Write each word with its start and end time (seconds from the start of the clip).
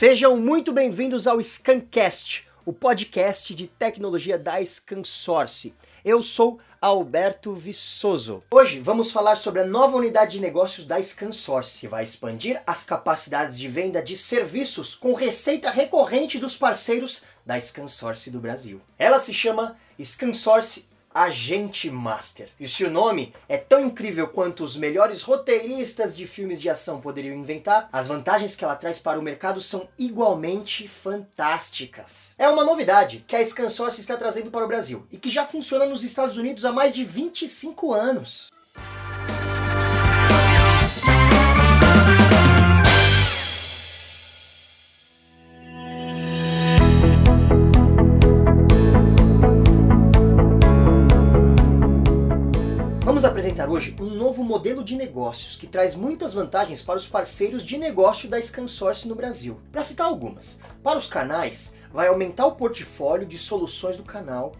Sejam 0.00 0.34
muito 0.38 0.72
bem-vindos 0.72 1.26
ao 1.26 1.38
Scancast, 1.42 2.48
o 2.64 2.72
podcast 2.72 3.54
de 3.54 3.66
tecnologia 3.66 4.38
da 4.38 4.64
ScanSource. 4.64 5.74
Eu 6.02 6.22
sou 6.22 6.58
Alberto 6.80 7.52
Viçoso. 7.52 8.42
Hoje 8.50 8.80
vamos 8.80 9.10
falar 9.10 9.36
sobre 9.36 9.60
a 9.60 9.66
nova 9.66 9.98
unidade 9.98 10.32
de 10.32 10.40
negócios 10.40 10.86
da 10.86 10.98
ScanSource, 11.02 11.80
que 11.80 11.86
vai 11.86 12.02
expandir 12.02 12.62
as 12.66 12.82
capacidades 12.82 13.58
de 13.58 13.68
venda 13.68 14.02
de 14.02 14.16
serviços 14.16 14.94
com 14.94 15.12
receita 15.12 15.70
recorrente 15.70 16.38
dos 16.38 16.56
parceiros 16.56 17.24
da 17.44 17.60
ScanSource 17.60 18.30
do 18.30 18.40
Brasil. 18.40 18.80
Ela 18.98 19.18
se 19.18 19.34
chama 19.34 19.76
ScanSource 20.02 20.88
Agente 21.12 21.90
Master. 21.90 22.48
E 22.58 22.68
se 22.68 22.84
o 22.84 22.90
nome 22.90 23.34
é 23.48 23.56
tão 23.56 23.80
incrível 23.80 24.28
quanto 24.28 24.62
os 24.62 24.76
melhores 24.76 25.22
roteiristas 25.22 26.16
de 26.16 26.26
filmes 26.26 26.60
de 26.60 26.68
ação 26.68 27.00
poderiam 27.00 27.34
inventar, 27.34 27.88
as 27.92 28.06
vantagens 28.06 28.54
que 28.54 28.64
ela 28.64 28.76
traz 28.76 28.98
para 28.98 29.18
o 29.18 29.22
mercado 29.22 29.60
são 29.60 29.88
igualmente 29.98 30.86
fantásticas. 30.86 32.34
É 32.38 32.48
uma 32.48 32.64
novidade 32.64 33.24
que 33.26 33.34
a 33.34 33.44
ScanSource 33.44 34.00
está 34.00 34.16
trazendo 34.16 34.50
para 34.50 34.64
o 34.64 34.68
Brasil 34.68 35.06
e 35.10 35.16
que 35.16 35.30
já 35.30 35.44
funciona 35.44 35.86
nos 35.86 36.04
Estados 36.04 36.36
Unidos 36.36 36.64
há 36.64 36.72
mais 36.72 36.94
de 36.94 37.04
25 37.04 37.92
anos. 37.92 38.50
Hoje 53.70 53.94
um 54.00 54.10
novo 54.10 54.42
modelo 54.42 54.82
de 54.82 54.96
negócios 54.96 55.54
que 55.54 55.64
traz 55.64 55.94
muitas 55.94 56.34
vantagens 56.34 56.82
para 56.82 56.96
os 56.96 57.06
parceiros 57.06 57.62
de 57.62 57.78
negócio 57.78 58.28
da 58.28 58.42
ScanSource 58.42 59.06
no 59.06 59.14
Brasil. 59.14 59.60
Para 59.70 59.84
citar 59.84 60.08
algumas, 60.08 60.58
para 60.82 60.98
os 60.98 61.06
canais, 61.06 61.72
vai 61.92 62.08
aumentar 62.08 62.46
o 62.46 62.56
portfólio 62.56 63.24
de 63.24 63.38
soluções 63.38 63.96
do 63.96 64.02
canal, 64.02 64.56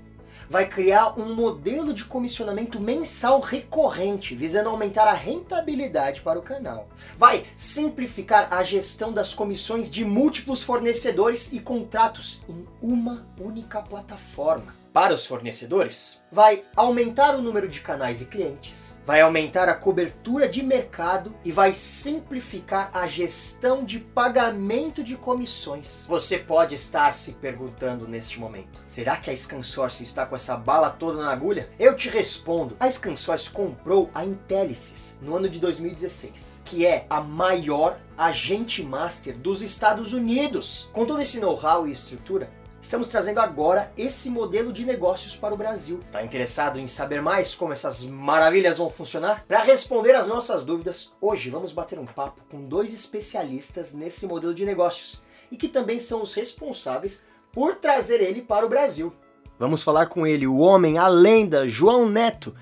vai 0.48 0.69
criar 0.69 1.19
um 1.19 1.34
modelo 1.34 1.92
de 1.92 2.05
comissionamento 2.05 2.78
mensal 2.78 3.41
recorrente, 3.41 4.36
visando 4.36 4.69
aumentar 4.69 5.08
a 5.08 5.12
rentabilidade 5.12 6.20
para 6.20 6.39
o 6.39 6.42
canal. 6.42 6.89
Vai 7.19 7.45
simplificar 7.56 8.52
a 8.52 8.62
gestão 8.62 9.12
das 9.12 9.34
comissões 9.34 9.91
de 9.91 10.05
múltiplos 10.05 10.62
fornecedores 10.62 11.52
e 11.52 11.58
contratos 11.58 12.42
em 12.48 12.64
uma 12.80 13.27
única 13.41 13.83
plataforma 13.83 14.80
para 14.92 15.14
os 15.14 15.27
fornecedores, 15.27 16.20
vai 16.33 16.64
aumentar 16.77 17.34
o 17.36 17.42
número 17.42 17.69
de 17.69 17.80
canais 17.80 18.20
e 18.20 18.24
clientes, 18.24 18.98
vai 19.05 19.20
aumentar 19.20 19.69
a 19.69 19.74
cobertura 19.74 20.48
de 20.48 20.62
mercado 20.62 21.34
e 21.44 21.52
vai 21.52 21.72
simplificar 21.72 22.91
a 22.92 23.06
gestão 23.06 23.84
de 23.84 23.98
pagamento 23.98 25.02
de 25.02 25.16
comissões. 25.16 26.05
Você 26.08 26.38
pode 26.38 26.74
estar 26.74 27.14
se 27.14 27.33
perguntando 27.33 28.06
neste 28.06 28.38
momento: 28.38 28.83
será 28.86 29.16
que 29.16 29.30
a 29.30 29.36
ScanSource 29.36 30.02
está 30.02 30.27
com 30.27 30.36
essa 30.36 30.56
bala 30.56 30.91
toda 30.91 31.22
na 31.22 31.30
agulha? 31.30 31.68
Eu 31.78 31.96
te 31.96 32.08
respondo: 32.08 32.77
a 32.78 32.91
ScanSource 32.91 33.50
comprou 33.50 34.11
a 34.14 34.24
Intelisys 34.24 35.18
no 35.20 35.36
ano 35.36 35.48
de 35.48 35.61
2016, 35.61 36.62
que 36.64 36.86
é 36.86 37.06
a 37.08 37.20
maior 37.20 37.98
agente 38.16 38.83
master 38.83 39.36
dos 39.36 39.62
Estados 39.62 40.12
Unidos. 40.12 40.88
Com 40.92 41.06
todo 41.06 41.22
esse 41.22 41.41
know-how 41.41 41.86
e 41.86 41.92
estrutura, 41.92 42.50
Estamos 42.83 43.09
trazendo 43.09 43.39
agora 43.39 43.92
esse 43.97 44.31
modelo 44.31 44.73
de 44.73 44.84
negócios 44.84 45.36
para 45.36 45.55
o 45.55 45.56
Brasil. 45.56 46.00
Tá 46.11 46.25
interessado 46.25 46.78
em 46.78 46.86
saber 46.86 47.20
mais 47.20 47.55
como 47.55 47.73
essas 47.73 48.03
maravilhas 48.05 48.78
vão 48.78 48.91
funcionar? 48.91 49.45
Para 49.47 49.62
responder 49.62 50.14
as 50.14 50.27
nossas 50.27 50.64
dúvidas, 50.64 51.12
hoje 51.20 51.51
vamos 51.51 51.73
bater 51.73 51.98
um 51.98 52.06
papo 52.06 52.41
com 52.51 52.64
dois 52.64 52.92
especialistas 52.92 53.92
nesse 53.92 54.27
modelo 54.27 54.55
de 54.55 54.64
negócios 54.64 55.23
e 55.53 55.56
que 55.56 55.69
também 55.69 56.01
são 56.01 56.23
os 56.23 56.34
responsáveis 56.34 57.23
por 57.52 57.77
trazer 57.77 58.20
ele 58.20 58.41
para 58.41 58.64
o 58.64 58.68
Brasil. 58.68 59.12
Vamos 59.58 59.83
falar 59.83 60.07
com 60.07 60.27
ele, 60.27 60.47
o 60.47 60.57
homem, 60.57 60.97
a 60.97 61.07
lenda, 61.07 61.68
João 61.68 62.08
Neto, 62.08 62.55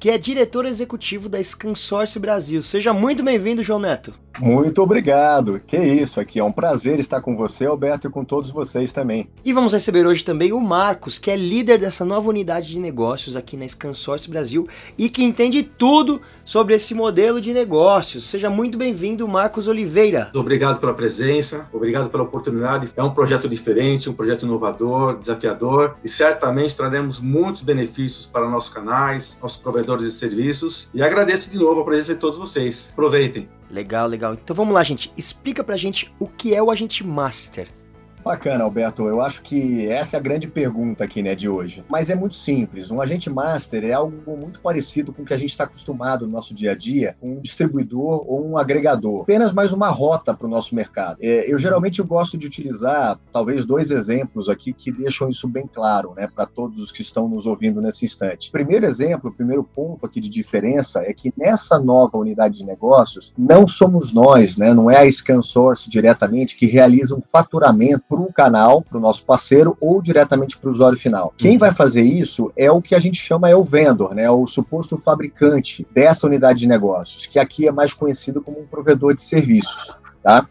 que 0.00 0.10
é 0.10 0.16
diretor 0.16 0.64
executivo 0.64 1.28
da 1.28 1.42
ScanSource 1.42 2.18
Brasil. 2.18 2.62
Seja 2.62 2.92
muito 2.92 3.22
bem-vindo, 3.22 3.62
João 3.62 3.78
Neto. 3.78 4.14
Muito 4.40 4.82
obrigado. 4.82 5.60
Que 5.66 5.76
isso, 5.76 6.20
aqui 6.20 6.38
é 6.38 6.44
um 6.44 6.52
prazer 6.52 6.98
estar 6.98 7.20
com 7.20 7.36
você, 7.36 7.66
Alberto, 7.66 8.08
e 8.08 8.10
com 8.10 8.24
todos 8.24 8.50
vocês 8.50 8.92
também. 8.92 9.28
E 9.44 9.52
vamos 9.52 9.72
receber 9.72 10.06
hoje 10.06 10.24
também 10.24 10.52
o 10.52 10.60
Marcos, 10.60 11.18
que 11.18 11.30
é 11.30 11.36
líder 11.36 11.78
dessa 11.78 12.04
nova 12.04 12.28
unidade 12.28 12.68
de 12.68 12.78
negócios 12.78 13.36
aqui 13.36 13.56
na 13.56 13.66
ScanSource 13.66 14.28
Brasil 14.28 14.68
e 14.96 15.08
que 15.08 15.24
entende 15.24 15.62
tudo 15.62 16.20
sobre 16.44 16.74
esse 16.74 16.94
modelo 16.94 17.40
de 17.40 17.52
negócios. 17.52 18.24
Seja 18.24 18.50
muito 18.50 18.78
bem-vindo, 18.78 19.26
Marcos 19.26 19.66
Oliveira. 19.66 20.30
Obrigado 20.34 20.78
pela 20.80 20.94
presença, 20.94 21.68
obrigado 21.72 22.10
pela 22.10 22.22
oportunidade. 22.22 22.88
É 22.96 23.02
um 23.02 23.12
projeto 23.12 23.48
diferente, 23.48 24.08
um 24.08 24.14
projeto 24.14 24.44
inovador, 24.44 25.18
desafiador 25.18 25.96
e 26.04 26.08
certamente 26.08 26.76
traremos 26.76 27.20
muitos 27.20 27.62
benefícios 27.62 28.26
para 28.26 28.48
nossos 28.48 28.72
canais, 28.72 29.38
nossos 29.40 29.58
provedores 29.58 30.04
de 30.04 30.12
serviços. 30.12 30.88
E 30.94 31.02
agradeço 31.02 31.50
de 31.50 31.58
novo 31.58 31.80
a 31.80 31.84
presença 31.84 32.14
de 32.14 32.20
todos 32.20 32.38
vocês. 32.38 32.90
Aproveitem. 32.92 33.48
Legal, 33.70 34.06
legal. 34.06 34.34
Então 34.34 34.54
vamos 34.54 34.74
lá, 34.74 34.82
gente. 34.82 35.12
Explica 35.16 35.64
pra 35.64 35.76
gente 35.76 36.12
o 36.18 36.26
que 36.26 36.54
é 36.54 36.62
o 36.62 36.70
agente 36.70 37.04
master. 37.04 37.68
Bacana, 38.26 38.64
Alberto. 38.64 39.06
Eu 39.06 39.20
acho 39.20 39.40
que 39.40 39.86
essa 39.86 40.16
é 40.16 40.18
a 40.18 40.20
grande 40.20 40.48
pergunta 40.48 41.04
aqui, 41.04 41.22
né, 41.22 41.36
de 41.36 41.48
hoje. 41.48 41.84
Mas 41.88 42.10
é 42.10 42.14
muito 42.16 42.34
simples. 42.34 42.90
Um 42.90 43.00
agente 43.00 43.30
master 43.30 43.84
é 43.84 43.92
algo 43.92 44.36
muito 44.36 44.58
parecido 44.58 45.12
com 45.12 45.22
o 45.22 45.24
que 45.24 45.32
a 45.32 45.38
gente 45.38 45.50
está 45.50 45.62
acostumado 45.62 46.26
no 46.26 46.32
nosso 46.32 46.52
dia 46.52 46.72
a 46.72 46.74
dia, 46.74 47.16
um 47.22 47.38
distribuidor 47.38 48.24
ou 48.28 48.44
um 48.44 48.58
agregador. 48.58 49.22
Apenas 49.22 49.52
mais 49.52 49.72
uma 49.72 49.90
rota 49.90 50.34
para 50.34 50.44
o 50.44 50.50
nosso 50.50 50.74
mercado. 50.74 51.18
É, 51.20 51.48
eu 51.48 51.56
geralmente 51.56 52.02
gosto 52.02 52.36
de 52.36 52.48
utilizar 52.48 53.16
talvez 53.32 53.64
dois 53.64 53.92
exemplos 53.92 54.48
aqui 54.48 54.72
que 54.72 54.90
deixam 54.90 55.30
isso 55.30 55.46
bem 55.46 55.70
claro, 55.72 56.12
né, 56.16 56.26
para 56.26 56.46
todos 56.46 56.80
os 56.80 56.90
que 56.90 57.02
estão 57.02 57.28
nos 57.28 57.46
ouvindo 57.46 57.80
nesse 57.80 58.04
instante. 58.04 58.50
Primeiro 58.50 58.86
exemplo, 58.86 59.30
o 59.30 59.32
primeiro 59.32 59.62
ponto 59.62 60.04
aqui 60.04 60.18
de 60.18 60.28
diferença 60.28 61.00
é 61.00 61.12
que 61.12 61.32
nessa 61.36 61.78
nova 61.78 62.18
unidade 62.18 62.58
de 62.58 62.66
negócios 62.66 63.32
não 63.38 63.68
somos 63.68 64.12
nós, 64.12 64.56
né, 64.56 64.74
não 64.74 64.90
é 64.90 64.98
a 64.98 65.12
ScanSource 65.12 65.88
diretamente 65.88 66.56
que 66.56 66.66
realiza 66.66 67.14
um 67.14 67.22
faturamento 67.22 68.15
para 68.16 68.30
o 68.30 68.32
canal, 68.32 68.82
para 68.82 68.96
o 68.96 69.00
nosso 69.00 69.24
parceiro, 69.24 69.76
ou 69.80 70.00
diretamente 70.00 70.56
para 70.56 70.68
o 70.68 70.72
usuário 70.72 70.98
final. 70.98 71.34
Quem 71.36 71.52
uhum. 71.52 71.58
vai 71.58 71.74
fazer 71.74 72.02
isso 72.02 72.50
é 72.56 72.70
o 72.70 72.80
que 72.80 72.94
a 72.94 72.98
gente 72.98 73.20
chama 73.20 73.48
é 73.48 73.56
o 73.56 73.62
vendor, 73.62 74.14
né, 74.14 74.30
o 74.30 74.46
suposto 74.46 74.96
fabricante 74.96 75.86
dessa 75.92 76.26
unidade 76.26 76.60
de 76.60 76.66
negócios, 76.66 77.26
que 77.26 77.38
aqui 77.38 77.68
é 77.68 77.72
mais 77.72 77.92
conhecido 77.92 78.40
como 78.40 78.60
um 78.60 78.66
provedor 78.66 79.14
de 79.14 79.22
serviços. 79.22 79.94
Tá? 80.22 80.48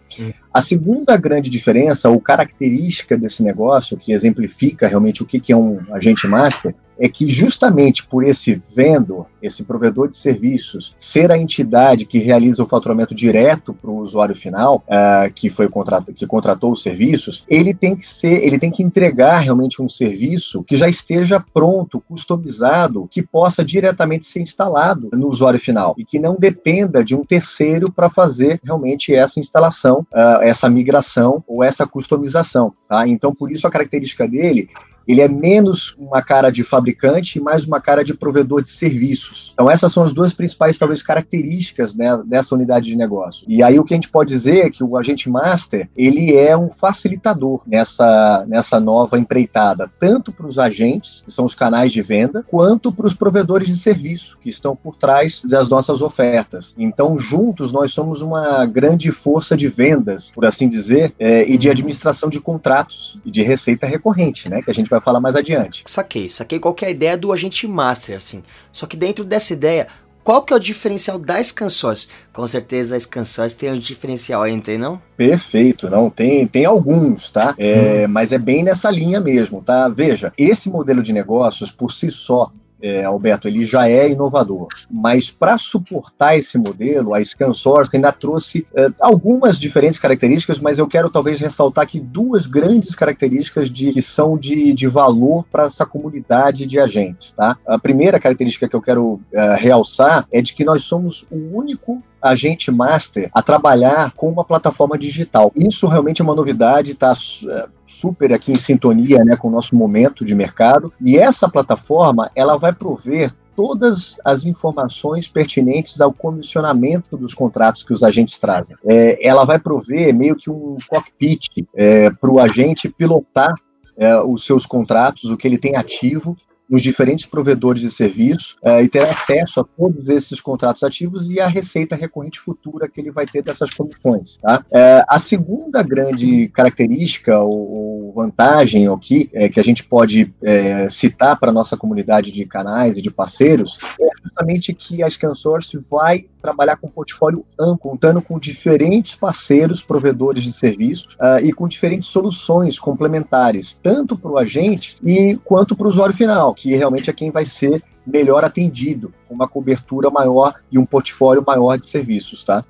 A 0.56 0.62
segunda 0.62 1.18
grande 1.18 1.50
diferença, 1.50 2.10
ou 2.10 2.18
característica 2.18 3.18
desse 3.18 3.44
negócio, 3.44 3.98
que 3.98 4.14
exemplifica 4.14 4.88
realmente 4.88 5.22
o 5.22 5.26
que 5.26 5.52
é 5.52 5.58
um 5.58 5.82
agente 5.92 6.26
master, 6.30 6.74
é 7.00 7.08
que 7.08 7.30
justamente 7.30 8.06
por 8.06 8.24
esse 8.24 8.62
vendor, 8.76 9.28
esse 9.42 9.64
provedor 9.64 10.10
de 10.10 10.18
serviços, 10.18 10.96
ser 10.98 11.32
a 11.32 11.38
entidade 11.38 12.06
que 12.06 12.20
realiza 12.20 12.64
o 12.64 12.68
faturamento 12.68 13.14
direto 13.14 13.74
para 13.74 13.92
o 13.92 13.98
usuário 13.98 14.36
final, 14.36 14.84
uh, 14.88 15.32
que 15.34 15.50
foi 15.50 15.68
contrat 15.68 16.06
que 16.14 16.26
contratou 16.26 16.72
os 16.72 16.82
serviços, 16.82 17.44
ele 17.48 17.74
tem 17.74 17.96
que 17.96 18.06
ser, 18.06 18.44
ele 18.44 18.60
tem 18.60 18.72
que 18.72 18.84
entregar 18.84 19.40
realmente 19.40 19.82
um 19.82 19.90
serviço 19.90 20.64
que 20.64 20.78
já 20.78 20.88
esteja 20.88 21.44
pronto, 21.54 22.02
customizado, 22.02 23.08
que 23.10 23.22
possa 23.22 23.64
diretamente 23.64 24.26
ser 24.26 24.42
instalado 24.42 25.10
no 25.14 25.28
usuário 25.28 25.60
final 25.60 25.96
e 25.98 26.06
que 26.06 26.20
não 26.20 26.36
dependa 26.36 27.04
de 27.04 27.16
um 27.16 27.26
terceiro 27.26 27.92
para 27.92 28.10
fazer 28.10 28.60
realmente 28.64 29.14
essa 29.14 29.40
instalação, 29.40 30.06
uh, 30.12 30.44
essa 30.46 30.70
migração 30.70 31.44
ou 31.48 31.64
essa 31.64 31.86
customização. 31.88 32.74
Tá? 32.88 33.08
Então, 33.08 33.34
por 33.34 33.52
isso 33.52 33.68
a 33.68 33.72
característica 33.72 34.28
dele 34.28 34.70
ele 35.08 35.22
é 35.22 35.28
menos 35.28 35.96
uma 35.98 36.22
cara 36.22 36.50
de 36.50 36.64
fabricante 36.64 37.38
e 37.38 37.42
mais 37.42 37.66
uma 37.66 37.80
cara 37.80 38.04
de 38.04 38.14
provedor 38.14 38.62
de 38.62 38.70
serviços. 38.70 39.52
Então 39.54 39.70
essas 39.70 39.92
são 39.92 40.04
as 40.04 40.14
duas 40.14 40.34
principais 40.34 40.78
talvez 40.78 41.02
características 41.02 41.96
né, 41.96 42.22
dessa 42.26 42.56
unidade 42.56 42.88
de 42.88 42.96
negócio. 42.96 43.46
E 43.48 43.62
aí 43.62 43.80
o 43.80 43.84
que 43.84 43.94
a 43.94 43.98
gente 43.98 44.10
pode 44.10 44.30
dizer 44.30 44.66
é 44.66 44.70
que 44.70 44.84
o 44.84 44.98
agente 44.98 45.30
master 45.30 45.90
ele 45.96 46.34
é 46.34 46.58
um 46.58 46.70
facilitador 46.70 47.62
nessa 47.66 48.46
nessa 48.48 48.80
nova 48.80 49.18
empreitada, 49.18 49.90
tanto 50.00 50.32
para 50.32 50.48
os 50.48 50.58
agentes 50.58 51.22
que 51.26 51.32
são 51.32 51.46
os 51.46 51.56
canais 51.56 51.92
de 51.92 52.02
venda, 52.02 52.44
quanto 52.48 52.92
para 52.92 53.08
os 53.08 53.14
provedores 53.14 53.68
de 53.68 53.76
serviço 53.76 54.38
que 54.42 54.50
estão 54.50 54.76
por 54.76 54.96
trás 54.96 55.42
das 55.44 55.70
nossas 55.70 56.02
ofertas. 56.02 56.74
Então 56.78 57.18
juntos 57.18 57.72
nós 57.72 57.94
somos 57.94 58.22
uma 58.22 58.66
grande 58.66 59.12
força 59.12 59.56
de 59.56 59.68
vendas, 59.68 60.32
por 60.32 60.46
assim 60.46 60.68
dizer, 60.68 61.14
é, 61.20 61.50
e 61.50 61.58
de 61.58 61.70
administração 61.70 62.30
de 62.30 62.40
contratos 62.40 63.20
e 63.26 63.32
de 63.32 63.42
receita 63.42 63.88
recorrente, 63.88 64.50
né? 64.50 64.62
Que 64.62 64.72
a 64.72 64.74
gente 64.74 64.90
vai 64.90 64.95
falar 65.02 65.20
mais 65.20 65.36
adiante. 65.36 65.84
Saquei, 65.86 66.30
saquei 66.30 66.60
qual 66.60 66.76
é 66.82 66.86
a 66.86 66.92
ideia 66.92 67.18
do 67.18 67.32
agente 67.32 67.68
master, 67.68 68.18
assim. 68.18 68.44
Só 68.72 68.86
que 68.86 68.98
dentro 68.98 69.24
dessa 69.24 69.54
ideia, 69.54 69.88
qual 70.26 70.42
que 70.42 70.52
é 70.52 70.56
o 70.56 70.60
diferencial 70.60 71.20
da 71.20 71.42
ScanSource? 71.44 72.08
Com 72.34 72.48
certeza 72.48 72.96
a 72.96 73.00
ScanSource 73.00 73.56
tem 73.56 73.72
um 73.72 73.78
diferencial 73.78 74.42
tem 74.60 74.76
não? 74.76 75.00
Perfeito, 75.16 75.88
não, 75.88 76.10
tem, 76.10 76.48
tem 76.48 76.66
alguns, 76.66 77.30
tá? 77.30 77.54
É, 77.60 78.06
hum. 78.06 78.12
Mas 78.12 78.34
é 78.34 78.40
bem 78.40 78.64
nessa 78.64 78.90
linha 78.90 79.20
mesmo, 79.20 79.62
tá? 79.62 79.88
Veja, 79.88 80.34
esse 80.36 80.68
modelo 80.68 81.04
de 81.04 81.14
negócios, 81.14 81.70
por 81.70 81.92
si 81.92 82.10
só, 82.10 82.52
é, 82.86 83.04
Alberto, 83.04 83.48
ele 83.48 83.64
já 83.64 83.90
é 83.90 84.10
inovador. 84.10 84.68
Mas 84.90 85.32
para 85.32 85.58
suportar 85.58 86.38
esse 86.38 86.56
modelo, 86.56 87.16
a 87.16 87.24
ScanSource 87.24 87.90
ainda 87.96 88.12
trouxe 88.12 88.68
é, 88.76 88.90
algumas 89.00 89.60
diferentes 89.60 89.98
características, 89.98 90.60
mas 90.60 90.78
eu 90.78 90.88
quero 90.88 91.10
talvez 91.10 91.40
ressaltar 91.40 91.84
aqui 91.84 92.00
duas 92.00 92.46
grandes 92.46 92.94
características 92.94 93.72
de, 93.72 93.92
que 93.92 94.02
são 94.04 94.38
de, 94.38 94.72
de 94.72 94.88
valor 94.88 95.44
para 95.52 95.64
essa 95.64 95.84
comunidade 95.84 96.68
de 96.68 96.80
agentes. 96.80 97.32
Tá? 97.32 97.58
A 97.66 97.80
primeira 97.80 98.20
característica 98.20 98.70
que 98.70 98.76
eu 98.76 98.82
quero 98.82 99.20
é, 99.34 99.56
realçar 99.56 100.28
é 100.32 100.40
de 100.40 100.54
que 100.54 100.64
nós 100.64 100.84
somos 100.84 101.26
o 101.32 101.58
único 101.58 102.04
agente 102.22 102.72
master 102.72 103.30
a 103.34 103.42
trabalhar 103.42 104.12
com 104.12 104.30
uma 104.30 104.44
plataforma 104.44 104.98
digital. 104.98 105.52
Isso 105.56 105.88
realmente 105.88 106.22
é 106.22 106.24
uma 106.24 106.36
novidade, 106.36 106.92
está 106.92 107.14
é, 107.14 107.66
super 107.86 108.34
aqui 108.34 108.52
em 108.52 108.60
sintonia 108.60 109.24
né, 109.24 109.36
com 109.36 109.48
o 109.48 109.52
nosso 109.52 109.76
momento 109.76 110.26
de 110.26 110.36
mercado. 110.36 110.92
E 111.02 111.18
essa 111.18 111.48
plataforma 111.48 112.32
ela 112.36 112.58
vai 112.58 112.74
prover 112.74 113.34
todas 113.56 114.18
as 114.24 114.46
informações 114.46 115.28
pertinentes 115.28 116.02
ao 116.02 116.12
comissionamento 116.12 117.16
dos 117.16 117.34
contratos 117.34 117.84
que 117.84 117.94
os 117.94 118.04
agentes 118.04 118.38
trazem. 118.38 118.76
É, 118.86 119.26
ela 119.26 119.46
vai 119.46 119.58
prover 119.58 120.14
meio 120.14 120.36
que 120.36 120.50
um 120.50 120.76
cockpit 120.88 121.66
é, 121.74 122.10
para 122.10 122.30
o 122.30 122.40
agente 122.40 122.90
pilotar 122.90 123.54
é, 123.98 124.18
os 124.18 124.46
seus 124.46 124.66
contratos, 124.66 125.30
o 125.30 125.38
que 125.38 125.48
ele 125.48 125.58
tem 125.58 125.76
ativo, 125.76 126.36
nos 126.70 126.82
diferentes 126.82 127.26
provedores 127.26 127.82
de 127.82 127.92
serviço 127.92 128.58
uh, 128.64 128.82
e 128.82 128.88
ter 128.88 129.06
acesso 129.06 129.60
a 129.60 129.64
todos 129.64 130.10
esses 130.10 130.42
contratos 130.42 130.84
ativos 130.84 131.30
e 131.30 131.40
a 131.40 131.48
receita 131.48 131.96
recorrente 131.96 132.40
futura 132.40 132.90
que 132.90 133.00
ele 133.00 133.12
vai 133.12 133.26
ter 133.26 133.42
dessas 133.42 133.72
comissões. 133.72 134.38
Tá? 134.38 134.66
Uh, 134.72 135.06
a 135.08 135.20
segunda 135.20 135.84
grande 135.84 136.50
característica 136.50 137.38
ou, 137.40 138.06
ou 138.08 138.14
vantagem 138.14 138.88
aqui 138.88 139.30
é, 139.34 139.50
que 139.50 139.60
a 139.60 139.64
gente 139.64 139.84
pode 139.84 140.34
é, 140.42 140.90
citar 140.90 141.38
para 141.38 141.50
a 141.50 141.54
nossa 141.54 141.76
comunidade 141.76 142.32
de 142.32 142.46
canais 142.46 142.98
e 142.98 143.02
de 143.02 143.12
parceiros 143.12 143.78
é 144.00 144.08
justamente 144.24 144.74
que 144.74 145.04
a 145.04 145.10
ScanSource 145.10 145.78
vai 145.90 146.26
trabalhar 146.46 146.78
com 146.78 146.86
um 146.86 146.92
portfólio 146.92 147.44
amplo, 147.60 147.90
contando 147.90 148.22
com 148.22 148.38
diferentes 148.38 149.16
parceiros, 149.16 149.82
provedores 149.82 150.44
de 150.44 150.52
serviços 150.52 151.16
uh, 151.16 151.44
e 151.44 151.52
com 151.52 151.68
diferentes 151.68 152.08
soluções 152.10 152.78
complementares, 152.78 153.80
tanto 153.82 154.16
para 154.16 154.32
o 154.32 154.38
agente 154.38 154.98
e 155.04 155.40
quanto 155.44 155.76
para 155.76 155.88
o 155.88 155.90
usuário 155.90 156.16
final, 156.16 156.54
que 156.54 156.76
realmente 156.76 157.10
é 157.10 157.14
quem 157.14 157.32
vai 157.32 157.46
ser 157.46 157.84
melhor 158.06 158.46
atendido, 158.46 159.12
com 159.28 159.34
uma 159.34 159.48
cobertura 159.48 160.12
maior 160.12 160.54
e 160.72 160.78
um 160.78 160.86
portfólio 160.86 161.44
maior 161.46 161.78
de 161.78 161.90
serviços, 161.90 162.44
tá? 162.44 162.64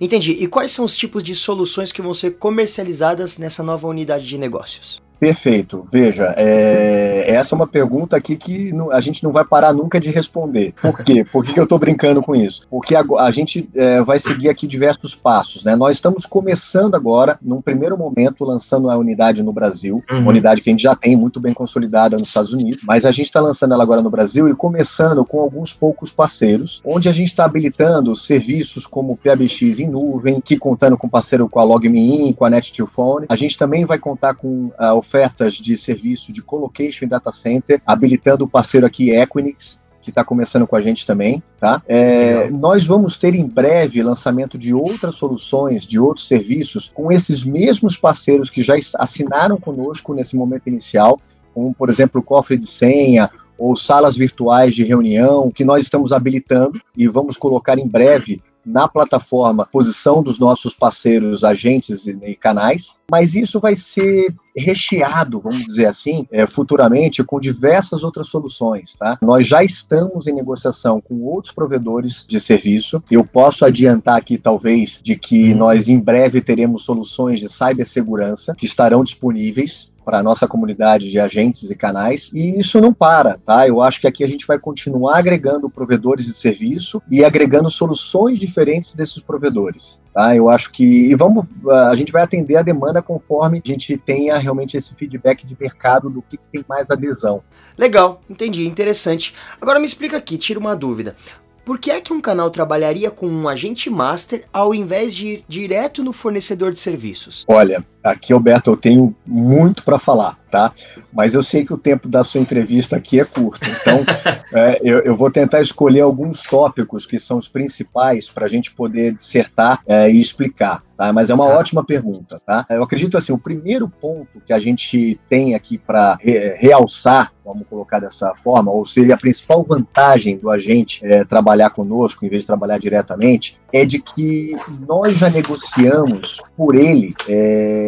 Entendi. 0.00 0.32
E 0.32 0.46
quais 0.48 0.72
são 0.72 0.84
os 0.84 0.96
tipos 0.96 1.22
de 1.22 1.34
soluções 1.34 1.92
que 1.92 2.00
vão 2.00 2.14
ser 2.14 2.32
comercializadas 2.38 3.36
nessa 3.36 3.62
nova 3.62 3.86
unidade 3.86 4.26
de 4.26 4.38
negócios? 4.38 5.02
Perfeito. 5.22 5.86
Veja, 5.88 6.34
é, 6.36 7.26
essa 7.28 7.54
é 7.54 7.56
uma 7.56 7.68
pergunta 7.68 8.16
aqui 8.16 8.34
que 8.34 8.72
a 8.90 9.00
gente 9.00 9.22
não 9.22 9.30
vai 9.30 9.44
parar 9.44 9.72
nunca 9.72 10.00
de 10.00 10.10
responder. 10.10 10.74
Por 10.82 10.98
quê? 11.04 11.24
Por 11.24 11.44
que, 11.44 11.56
eu 11.56 11.62
estou 11.62 11.78
brincando 11.78 12.20
com 12.20 12.34
isso? 12.34 12.66
Porque 12.68 12.92
a, 12.96 13.04
a 13.18 13.30
gente 13.30 13.70
é, 13.72 14.02
vai 14.02 14.18
seguir 14.18 14.48
aqui 14.48 14.66
diversos 14.66 15.14
passos. 15.14 15.62
Né? 15.62 15.76
Nós 15.76 15.96
estamos 15.96 16.26
começando 16.26 16.96
agora, 16.96 17.38
num 17.40 17.62
primeiro 17.62 17.96
momento, 17.96 18.44
lançando 18.44 18.90
a 18.90 18.96
unidade 18.96 19.44
no 19.44 19.52
Brasil, 19.52 20.02
uhum. 20.10 20.18
uma 20.18 20.30
unidade 20.30 20.60
que 20.60 20.68
a 20.68 20.72
gente 20.72 20.82
já 20.82 20.96
tem 20.96 21.14
muito 21.14 21.38
bem 21.38 21.54
consolidada 21.54 22.16
nos 22.18 22.26
Estados 22.26 22.52
Unidos, 22.52 22.82
mas 22.84 23.06
a 23.06 23.12
gente 23.12 23.26
está 23.26 23.40
lançando 23.40 23.74
ela 23.74 23.84
agora 23.84 24.02
no 24.02 24.10
Brasil 24.10 24.48
e 24.48 24.56
começando 24.56 25.24
com 25.24 25.38
alguns 25.38 25.72
poucos 25.72 26.10
parceiros, 26.10 26.82
onde 26.84 27.08
a 27.08 27.12
gente 27.12 27.28
está 27.28 27.44
habilitando 27.44 28.16
serviços 28.16 28.88
como 28.88 29.12
o 29.12 29.16
PABX 29.16 29.78
em 29.78 29.86
nuvem, 29.86 30.40
que 30.40 30.56
contando 30.56 30.98
com 30.98 31.08
parceiro 31.08 31.48
com 31.48 31.60
a 31.60 31.62
LogMeIn, 31.62 32.32
com 32.32 32.44
a 32.44 32.50
Net2Phone. 32.50 33.26
A 33.28 33.36
gente 33.36 33.56
também 33.56 33.84
vai 33.84 34.00
contar 34.00 34.34
com 34.34 34.72
a 34.76 34.96
ofertas 35.12 35.54
de 35.54 35.76
serviço 35.76 36.32
de 36.32 36.40
colocation 36.40 37.04
em 37.04 37.08
data 37.08 37.30
center, 37.30 37.82
habilitando 37.86 38.44
o 38.44 38.48
parceiro 38.48 38.86
aqui 38.86 39.10
Equinix, 39.10 39.78
que 40.00 40.10
está 40.10 40.24
começando 40.24 40.66
com 40.66 40.74
a 40.74 40.80
gente 40.80 41.06
também, 41.06 41.42
tá? 41.60 41.82
É, 41.86 42.50
nós 42.50 42.84
vamos 42.84 43.16
ter 43.16 43.34
em 43.34 43.46
breve 43.46 44.02
lançamento 44.02 44.58
de 44.58 44.74
outras 44.74 45.14
soluções, 45.14 45.86
de 45.86 46.00
outros 46.00 46.26
serviços, 46.26 46.90
com 46.92 47.12
esses 47.12 47.44
mesmos 47.44 47.96
parceiros 47.96 48.50
que 48.50 48.62
já 48.62 48.74
assinaram 48.98 49.58
conosco 49.58 50.14
nesse 50.14 50.34
momento 50.34 50.66
inicial, 50.66 51.20
como, 51.54 51.72
por 51.72 51.88
exemplo, 51.88 52.20
o 52.20 52.24
cofre 52.24 52.56
de 52.56 52.66
senha 52.66 53.30
ou 53.56 53.76
salas 53.76 54.16
virtuais 54.16 54.74
de 54.74 54.82
reunião, 54.82 55.52
que 55.52 55.64
nós 55.64 55.84
estamos 55.84 56.10
habilitando 56.10 56.80
e 56.96 57.06
vamos 57.06 57.36
colocar 57.36 57.78
em 57.78 57.86
breve 57.86 58.42
na 58.64 58.88
plataforma 58.88 59.66
posição 59.66 60.22
dos 60.22 60.38
nossos 60.38 60.74
parceiros, 60.74 61.44
agentes 61.44 62.06
e, 62.06 62.34
canais, 62.34 62.96
mas 63.10 63.34
isso 63.34 63.60
vai 63.60 63.76
ser 63.76 64.34
recheado, 64.56 65.40
vamos 65.40 65.64
dizer 65.64 65.86
assim, 65.86 66.26
é, 66.30 66.46
futuramente 66.46 67.24
com 67.24 67.40
diversas 67.40 68.02
outras 68.02 68.28
soluções, 68.28 68.94
tá? 68.96 69.18
Nós 69.22 69.46
já 69.46 69.64
estamos 69.64 70.26
em 70.26 70.34
negociação 70.34 71.00
com 71.00 71.22
outros 71.22 71.54
provedores 71.54 72.26
de 72.28 72.38
serviço. 72.38 73.02
Eu 73.10 73.24
posso 73.24 73.64
adiantar 73.64 74.18
aqui, 74.18 74.36
talvez, 74.36 75.00
de 75.02 75.16
que 75.16 75.52
uhum. 75.52 75.58
nós 75.58 75.88
em 75.88 75.98
breve 75.98 76.40
teremos 76.40 76.84
soluções 76.84 77.40
de 77.40 77.48
cibersegurança 77.48 78.54
que 78.54 78.66
estarão 78.66 79.02
disponíveis 79.02 79.91
para 80.04 80.18
a 80.18 80.22
nossa 80.22 80.46
comunidade 80.46 81.10
de 81.10 81.18
agentes 81.18 81.70
e 81.70 81.74
canais. 81.74 82.30
E 82.32 82.58
isso 82.58 82.80
não 82.80 82.92
para, 82.92 83.38
tá? 83.38 83.66
Eu 83.66 83.80
acho 83.80 84.00
que 84.00 84.06
aqui 84.06 84.24
a 84.24 84.28
gente 84.28 84.46
vai 84.46 84.58
continuar 84.58 85.18
agregando 85.18 85.70
provedores 85.70 86.26
de 86.26 86.32
serviço 86.32 87.02
e 87.10 87.24
agregando 87.24 87.70
soluções 87.70 88.38
diferentes 88.38 88.94
desses 88.94 89.20
provedores. 89.20 90.00
Tá? 90.12 90.36
Eu 90.36 90.50
acho 90.50 90.70
que 90.70 90.84
e 90.84 91.14
vamos, 91.14 91.46
a 91.88 91.94
gente 91.96 92.12
vai 92.12 92.22
atender 92.22 92.56
a 92.56 92.62
demanda 92.62 93.00
conforme 93.00 93.62
a 93.64 93.68
gente 93.68 93.96
tenha 93.96 94.36
realmente 94.36 94.76
esse 94.76 94.94
feedback 94.94 95.46
de 95.46 95.56
mercado 95.58 96.10
do 96.10 96.20
que, 96.22 96.36
que 96.36 96.48
tem 96.48 96.64
mais 96.68 96.90
adesão. 96.90 97.42
Legal, 97.78 98.20
entendi, 98.28 98.66
interessante. 98.66 99.34
Agora 99.60 99.80
me 99.80 99.86
explica 99.86 100.16
aqui, 100.16 100.36
tira 100.36 100.60
uma 100.60 100.76
dúvida. 100.76 101.16
Por 101.64 101.78
que 101.78 101.92
é 101.92 102.00
que 102.00 102.12
um 102.12 102.20
canal 102.20 102.50
trabalharia 102.50 103.10
com 103.10 103.26
um 103.26 103.48
agente 103.48 103.88
master 103.88 104.44
ao 104.52 104.74
invés 104.74 105.14
de 105.14 105.28
ir 105.28 105.44
direto 105.46 106.02
no 106.02 106.12
fornecedor 106.12 106.72
de 106.72 106.78
serviços? 106.78 107.44
Olha, 107.46 107.84
aqui, 108.02 108.32
Alberto, 108.32 108.70
eu 108.70 108.76
tenho 108.76 109.14
muito 109.26 109.84
para 109.84 109.98
falar, 109.98 110.38
tá? 110.50 110.72
Mas 111.12 111.34
eu 111.34 111.42
sei 111.42 111.64
que 111.64 111.72
o 111.72 111.78
tempo 111.78 112.08
da 112.08 112.24
sua 112.24 112.40
entrevista 112.40 112.96
aqui 112.96 113.20
é 113.20 113.24
curto, 113.24 113.60
então 113.64 114.00
é, 114.52 114.80
eu, 114.82 115.00
eu, 115.00 115.16
vou 115.16 115.30
tentar 115.30 115.60
escolher 115.60 116.00
alguns 116.00 116.42
tópicos 116.42 117.06
que 117.06 117.18
são 117.18 117.38
os 117.38 117.48
principais 117.48 118.28
para 118.28 118.46
a 118.46 118.48
gente 118.48 118.72
poder 118.72 119.12
dissertar 119.12 119.80
é, 119.86 120.10
e 120.10 120.20
explicar. 120.20 120.82
Tá? 120.96 121.12
Mas 121.12 121.30
é 121.30 121.34
uma 121.34 121.48
tá. 121.48 121.58
ótima 121.58 121.84
pergunta, 121.84 122.40
tá? 122.46 122.64
Eu 122.70 122.82
acredito 122.82 123.18
assim, 123.18 123.32
o 123.32 123.38
primeiro 123.38 123.88
ponto 123.88 124.40
que 124.46 124.52
a 124.52 124.58
gente 124.58 125.18
tem 125.28 125.54
aqui 125.54 125.76
para 125.76 126.16
re 126.20 126.54
realçar, 126.54 127.32
vamos 127.44 127.66
colocar 127.68 127.98
dessa 127.98 128.34
forma, 128.36 128.70
ou 128.70 128.86
seja, 128.86 129.14
a 129.14 129.18
principal 129.18 129.64
vantagem 129.64 130.36
do 130.36 130.48
agente 130.48 131.04
é, 131.04 131.24
trabalhar 131.24 131.70
conosco 131.70 132.24
em 132.24 132.28
vez 132.28 132.44
de 132.44 132.46
trabalhar 132.46 132.78
diretamente, 132.78 133.58
é 133.72 133.84
de 133.84 133.98
que 133.98 134.56
nós 134.86 135.18
já 135.18 135.30
negociamos 135.30 136.40
por 136.56 136.76
ele, 136.76 137.14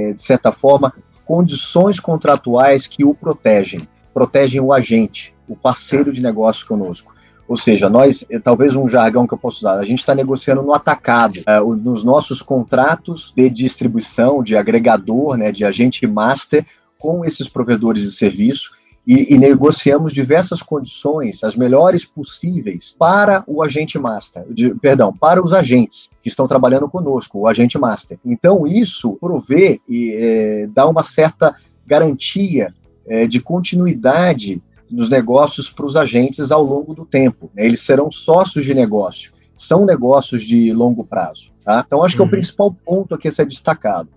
é, 0.05 0.13
de 0.13 0.23
certa 0.23 0.53
forma, 0.53 0.93
condições 1.25 1.99
contratuais 1.99 2.87
que 2.87 3.05
o 3.05 3.15
protegem, 3.15 3.89
protegem 4.13 4.61
o 4.61 4.73
agente, 4.73 5.35
o 5.49 5.57
parceiro 5.57 6.13
de 6.13 6.23
negócio 6.23 6.67
conosco. 6.67 7.15
Ou 7.47 7.57
seja, 7.57 7.91
nós, 7.91 8.25
eh, 8.31 8.39
talvez 8.39 8.75
um 8.75 8.89
jargão 8.89 9.27
que 9.27 9.35
eu 9.35 9.39
posso 9.39 9.59
usar, 9.59 9.79
a 9.79 9.85
gente 9.85 9.99
está 9.99 10.15
negociando 10.15 10.63
no 10.63 10.73
atacado, 10.73 11.41
é, 11.47 11.61
nos 11.61 12.03
nossos 12.03 12.41
contratos 12.41 13.33
de 13.37 13.51
distribuição, 13.51 14.43
de 14.43 14.57
agregador, 14.57 15.37
né, 15.37 15.53
de 15.53 15.65
agente 15.65 16.07
master, 16.07 16.65
com 16.99 17.25
esses 17.25 17.49
provedores 17.49 18.03
de 18.03 18.13
serviço, 18.13 18.71
e, 19.07 19.35
e, 19.35 19.39
negociamos 19.39 20.13
diversas 20.13 20.63
condições, 20.63 21.45
as 21.45 21.55
melhores 21.55 22.05
possíveis, 22.05 22.95
para 22.99 23.45
o 23.47 23.63
agente 23.63 23.99
master, 23.99 24.45
de, 24.51 24.75
perdão, 24.77 25.13
para 25.13 25.45
os 25.45 25.53
agentes 25.53 26.09
que 26.23 26.29
estão 26.29 26.47
trabalhando 26.47 26.89
conosco, 26.89 27.41
o 27.41 27.47
agente 27.47 27.79
master. 27.79 28.19
Então, 28.25 28.67
isso 28.67 29.13
provê 29.21 29.81
e 29.87 30.13
é, 30.15 30.67
dá 30.69 30.89
uma 30.89 31.03
certa 31.03 31.55
garantia 31.87 32.73
é, 33.07 33.27
de 33.27 33.41
continuidade 33.41 34.63
nos 34.91 35.11
negócios 35.11 35.69
para 35.69 35.85
os 35.85 35.97
agentes 35.97 36.51
ao 36.51 36.63
longo 36.63 36.95
do 36.95 37.05
tempo. 37.05 37.51
Né? 37.55 37.67
Eles 37.67 37.81
serão 37.81 38.11
sócios 38.11 38.65
de 38.65 38.75
negócio, 38.75 39.33
são 39.55 39.85
negócios 39.85 40.43
de 40.43 40.73
longo 40.73 41.05
prazo. 41.05 41.51
Tá? 41.65 41.83
Então, 41.87 42.03
acho 42.03 42.17
que 42.17 42.23
é 42.23 42.25
o 42.25 42.27
uhum. 42.27 42.31
principal 42.31 42.75
ponto 42.85 43.15
aqui 43.15 43.29
a 43.29 43.33
ser 43.33 43.47
destacado. 43.47 44.09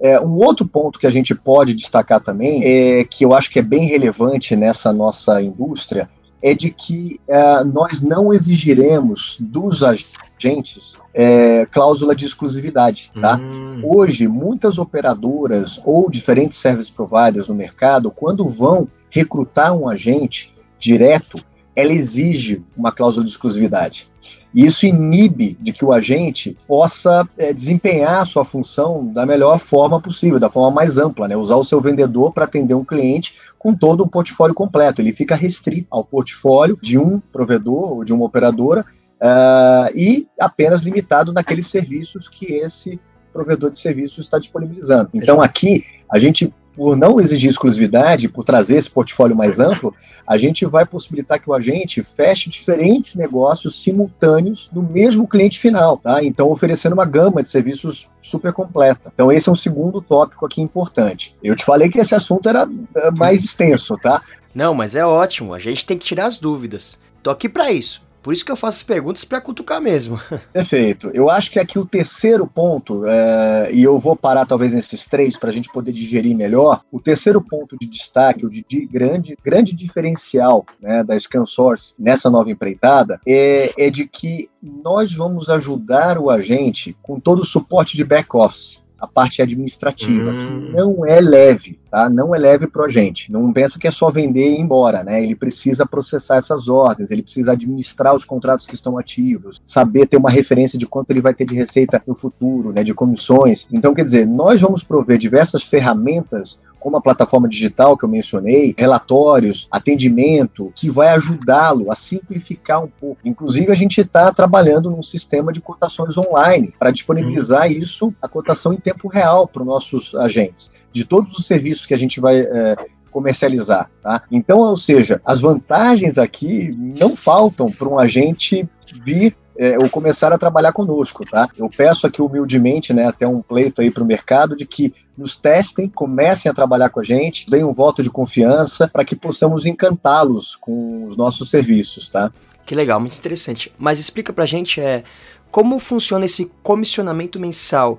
É, 0.00 0.20
um 0.20 0.36
outro 0.36 0.66
ponto 0.66 0.98
que 0.98 1.06
a 1.06 1.10
gente 1.10 1.34
pode 1.34 1.74
destacar 1.74 2.20
também, 2.20 2.62
é, 2.64 3.04
que 3.04 3.24
eu 3.24 3.34
acho 3.34 3.50
que 3.50 3.58
é 3.58 3.62
bem 3.62 3.86
relevante 3.86 4.54
nessa 4.54 4.92
nossa 4.92 5.40
indústria, 5.40 6.08
é 6.42 6.54
de 6.54 6.70
que 6.70 7.20
é, 7.26 7.64
nós 7.64 8.02
não 8.02 8.32
exigiremos 8.32 9.36
dos 9.40 9.82
agentes 9.82 10.98
é, 11.14 11.66
cláusula 11.66 12.14
de 12.14 12.24
exclusividade. 12.24 13.10
Tá? 13.20 13.36
Hum. 13.36 13.80
Hoje, 13.84 14.28
muitas 14.28 14.78
operadoras 14.78 15.80
ou 15.84 16.10
diferentes 16.10 16.58
service 16.58 16.92
providers 16.92 17.48
no 17.48 17.54
mercado, 17.54 18.10
quando 18.10 18.46
vão 18.48 18.86
recrutar 19.10 19.74
um 19.74 19.88
agente 19.88 20.54
direto, 20.78 21.38
ela 21.76 21.92
exige 21.92 22.64
uma 22.74 22.90
cláusula 22.90 23.24
de 23.24 23.30
exclusividade. 23.30 24.08
E 24.54 24.64
isso 24.64 24.86
inibe 24.86 25.56
de 25.60 25.70
que 25.70 25.84
o 25.84 25.92
agente 25.92 26.56
possa 26.66 27.28
é, 27.36 27.52
desempenhar 27.52 28.22
a 28.22 28.24
sua 28.24 28.42
função 28.42 29.06
da 29.06 29.26
melhor 29.26 29.58
forma 29.58 30.00
possível, 30.00 30.40
da 30.40 30.48
forma 30.48 30.70
mais 30.70 30.96
ampla, 30.96 31.28
né? 31.28 31.36
Usar 31.36 31.56
o 31.56 31.64
seu 31.64 31.78
vendedor 31.78 32.32
para 32.32 32.44
atender 32.46 32.72
um 32.72 32.84
cliente 32.84 33.34
com 33.58 33.74
todo 33.74 34.02
um 34.02 34.08
portfólio 34.08 34.54
completo. 34.54 35.02
Ele 35.02 35.12
fica 35.12 35.36
restrito 35.36 35.86
ao 35.90 36.02
portfólio 36.02 36.78
de 36.82 36.96
um 36.96 37.20
provedor 37.20 37.92
ou 37.92 38.04
de 38.04 38.14
uma 38.14 38.24
operadora 38.24 38.80
uh, 39.20 39.94
e 39.94 40.26
apenas 40.40 40.82
limitado 40.82 41.34
naqueles 41.34 41.66
serviços 41.66 42.26
que 42.26 42.46
esse 42.46 42.98
provedor 43.30 43.70
de 43.70 43.78
serviços 43.78 44.24
está 44.24 44.38
disponibilizando. 44.38 45.10
Então 45.12 45.42
aqui 45.42 45.84
a 46.10 46.18
gente 46.18 46.50
por 46.76 46.96
não 46.96 47.18
exigir 47.18 47.48
exclusividade, 47.48 48.28
por 48.28 48.44
trazer 48.44 48.76
esse 48.76 48.90
portfólio 48.90 49.34
mais 49.34 49.58
amplo, 49.58 49.94
a 50.26 50.36
gente 50.36 50.66
vai 50.66 50.84
possibilitar 50.84 51.40
que 51.40 51.48
o 51.48 51.54
agente 51.54 52.02
feche 52.02 52.50
diferentes 52.50 53.14
negócios 53.14 53.82
simultâneos 53.82 54.68
no 54.72 54.82
mesmo 54.82 55.26
cliente 55.26 55.58
final, 55.58 55.96
tá? 55.96 56.22
Então, 56.22 56.50
oferecendo 56.50 56.92
uma 56.92 57.06
gama 57.06 57.42
de 57.42 57.48
serviços 57.48 58.08
super 58.20 58.52
completa. 58.52 59.10
Então, 59.12 59.32
esse 59.32 59.48
é 59.48 59.52
um 59.52 59.56
segundo 59.56 60.02
tópico 60.02 60.44
aqui 60.44 60.60
importante. 60.60 61.34
Eu 61.42 61.56
te 61.56 61.64
falei 61.64 61.88
que 61.88 61.98
esse 61.98 62.14
assunto 62.14 62.48
era 62.48 62.68
é, 62.96 63.10
mais 63.12 63.42
extenso, 63.42 63.96
tá? 63.96 64.20
Não, 64.54 64.74
mas 64.74 64.94
é 64.94 65.04
ótimo. 65.04 65.54
A 65.54 65.58
gente 65.58 65.86
tem 65.86 65.96
que 65.96 66.04
tirar 66.04 66.26
as 66.26 66.36
dúvidas. 66.36 66.98
Tô 67.22 67.30
aqui 67.30 67.48
para 67.48 67.72
isso. 67.72 68.05
Por 68.26 68.32
isso 68.32 68.44
que 68.44 68.50
eu 68.50 68.56
faço 68.56 68.78
as 68.78 68.82
perguntas 68.82 69.24
para 69.24 69.40
cutucar 69.40 69.80
mesmo. 69.80 70.20
Perfeito. 70.52 71.12
Eu 71.14 71.30
acho 71.30 71.48
que 71.48 71.60
aqui 71.60 71.78
o 71.78 71.86
terceiro 71.86 72.44
ponto, 72.44 73.06
é, 73.06 73.70
e 73.72 73.84
eu 73.84 74.00
vou 74.00 74.16
parar 74.16 74.44
talvez 74.44 74.72
nesses 74.72 75.06
três 75.06 75.36
para 75.36 75.50
a 75.50 75.52
gente 75.52 75.70
poder 75.70 75.92
digerir 75.92 76.36
melhor, 76.36 76.80
o 76.90 76.98
terceiro 76.98 77.40
ponto 77.40 77.76
de 77.78 77.86
destaque, 77.86 78.44
o 78.44 78.50
de, 78.50 78.66
de 78.68 78.84
grande, 78.84 79.38
grande 79.44 79.76
diferencial 79.76 80.66
né, 80.82 81.04
da 81.04 81.16
ScanSource 81.16 81.94
nessa 82.00 82.28
nova 82.28 82.50
empreitada, 82.50 83.20
é, 83.24 83.72
é 83.78 83.90
de 83.90 84.08
que 84.08 84.50
nós 84.60 85.14
vamos 85.14 85.48
ajudar 85.48 86.18
o 86.18 86.28
agente 86.28 86.96
com 87.04 87.20
todo 87.20 87.42
o 87.42 87.46
suporte 87.46 87.96
de 87.96 88.02
back-office 88.02 88.84
a 88.98 89.06
parte 89.06 89.42
administrativa, 89.42 90.30
hum. 90.30 90.38
que 90.38 90.72
não 90.72 91.06
é 91.06 91.20
leve, 91.20 91.78
tá? 91.96 92.10
Não 92.10 92.34
é 92.34 92.38
leve 92.38 92.66
para 92.66 92.82
o 92.82 92.84
agente. 92.84 93.32
Não 93.32 93.50
pensa 93.50 93.78
que 93.78 93.88
é 93.88 93.90
só 93.90 94.10
vender 94.10 94.50
e 94.50 94.56
ir 94.56 94.60
embora, 94.60 95.02
né? 95.02 95.22
Ele 95.22 95.34
precisa 95.34 95.86
processar 95.86 96.36
essas 96.36 96.68
ordens, 96.68 97.10
ele 97.10 97.22
precisa 97.22 97.52
administrar 97.52 98.14
os 98.14 98.24
contratos 98.24 98.66
que 98.66 98.74
estão 98.74 98.98
ativos, 98.98 99.62
saber 99.64 100.06
ter 100.06 100.18
uma 100.18 100.30
referência 100.30 100.78
de 100.78 100.86
quanto 100.86 101.10
ele 101.10 101.22
vai 101.22 101.32
ter 101.32 101.46
de 101.46 101.54
receita 101.54 102.02
no 102.06 102.14
futuro, 102.14 102.70
né? 102.70 102.84
De 102.84 102.92
comissões. 102.92 103.66
Então, 103.72 103.94
quer 103.94 104.04
dizer, 104.04 104.26
nós 104.26 104.60
vamos 104.60 104.82
prover 104.82 105.16
diversas 105.16 105.62
ferramentas 105.62 106.60
como 106.86 106.98
a 106.98 107.00
plataforma 107.00 107.48
digital 107.48 107.96
que 107.96 108.04
eu 108.04 108.08
mencionei, 108.08 108.72
relatórios, 108.78 109.66
atendimento, 109.72 110.72
que 110.72 110.88
vai 110.88 111.08
ajudá-lo 111.08 111.90
a 111.90 111.96
simplificar 111.96 112.84
um 112.84 112.86
pouco. 112.86 113.18
Inclusive, 113.24 113.72
a 113.72 113.74
gente 113.74 114.00
está 114.00 114.32
trabalhando 114.32 114.88
num 114.88 115.02
sistema 115.02 115.52
de 115.52 115.60
cotações 115.60 116.16
online 116.16 116.72
para 116.78 116.92
disponibilizar 116.92 117.72
isso, 117.72 118.14
a 118.22 118.28
cotação 118.28 118.72
em 118.72 118.76
tempo 118.76 119.08
real 119.08 119.48
para 119.48 119.62
os 119.62 119.66
nossos 119.66 120.14
agentes, 120.14 120.70
de 120.96 121.04
todos 121.04 121.38
os 121.38 121.46
serviços 121.46 121.86
que 121.86 121.94
a 121.94 121.98
gente 121.98 122.20
vai. 122.20 122.40
É, 122.40 122.76
comercializar, 123.16 123.90
tá? 124.02 124.24
Então, 124.30 124.58
ou 124.58 124.76
seja, 124.76 125.22
as 125.24 125.40
vantagens 125.40 126.18
aqui 126.18 126.70
não 127.00 127.16
faltam 127.16 127.64
para 127.72 127.88
um 127.88 127.98
agente 127.98 128.68
vir 129.02 129.34
é, 129.58 129.78
ou 129.78 129.88
começar 129.88 130.34
a 130.34 130.38
trabalhar 130.38 130.72
conosco, 130.72 131.24
tá? 131.24 131.48
Eu 131.56 131.70
peço 131.74 132.06
aqui 132.06 132.20
humildemente, 132.20 132.92
né, 132.92 133.06
até 133.06 133.26
um 133.26 133.40
pleito 133.40 133.80
aí 133.80 133.90
para 133.90 134.02
o 134.02 134.06
mercado 134.06 134.54
de 134.54 134.66
que 134.66 134.92
nos 135.16 135.34
testem, 135.34 135.88
comecem 135.88 136.50
a 136.50 136.54
trabalhar 136.54 136.90
com 136.90 137.00
a 137.00 137.04
gente, 137.04 137.48
deem 137.50 137.64
um 137.64 137.72
voto 137.72 138.02
de 138.02 138.10
confiança 138.10 138.86
para 138.86 139.02
que 139.02 139.16
possamos 139.16 139.64
encantá-los 139.64 140.54
com 140.54 141.06
os 141.06 141.16
nossos 141.16 141.48
serviços, 141.48 142.10
tá? 142.10 142.30
Que 142.66 142.74
legal, 142.74 143.00
muito 143.00 143.16
interessante. 143.16 143.72
Mas 143.78 143.98
explica 143.98 144.30
pra 144.32 144.44
gente 144.44 144.78
é, 144.78 145.04
como 145.50 145.78
funciona 145.78 146.26
esse 146.26 146.50
comissionamento 146.62 147.40
mensal, 147.40 147.98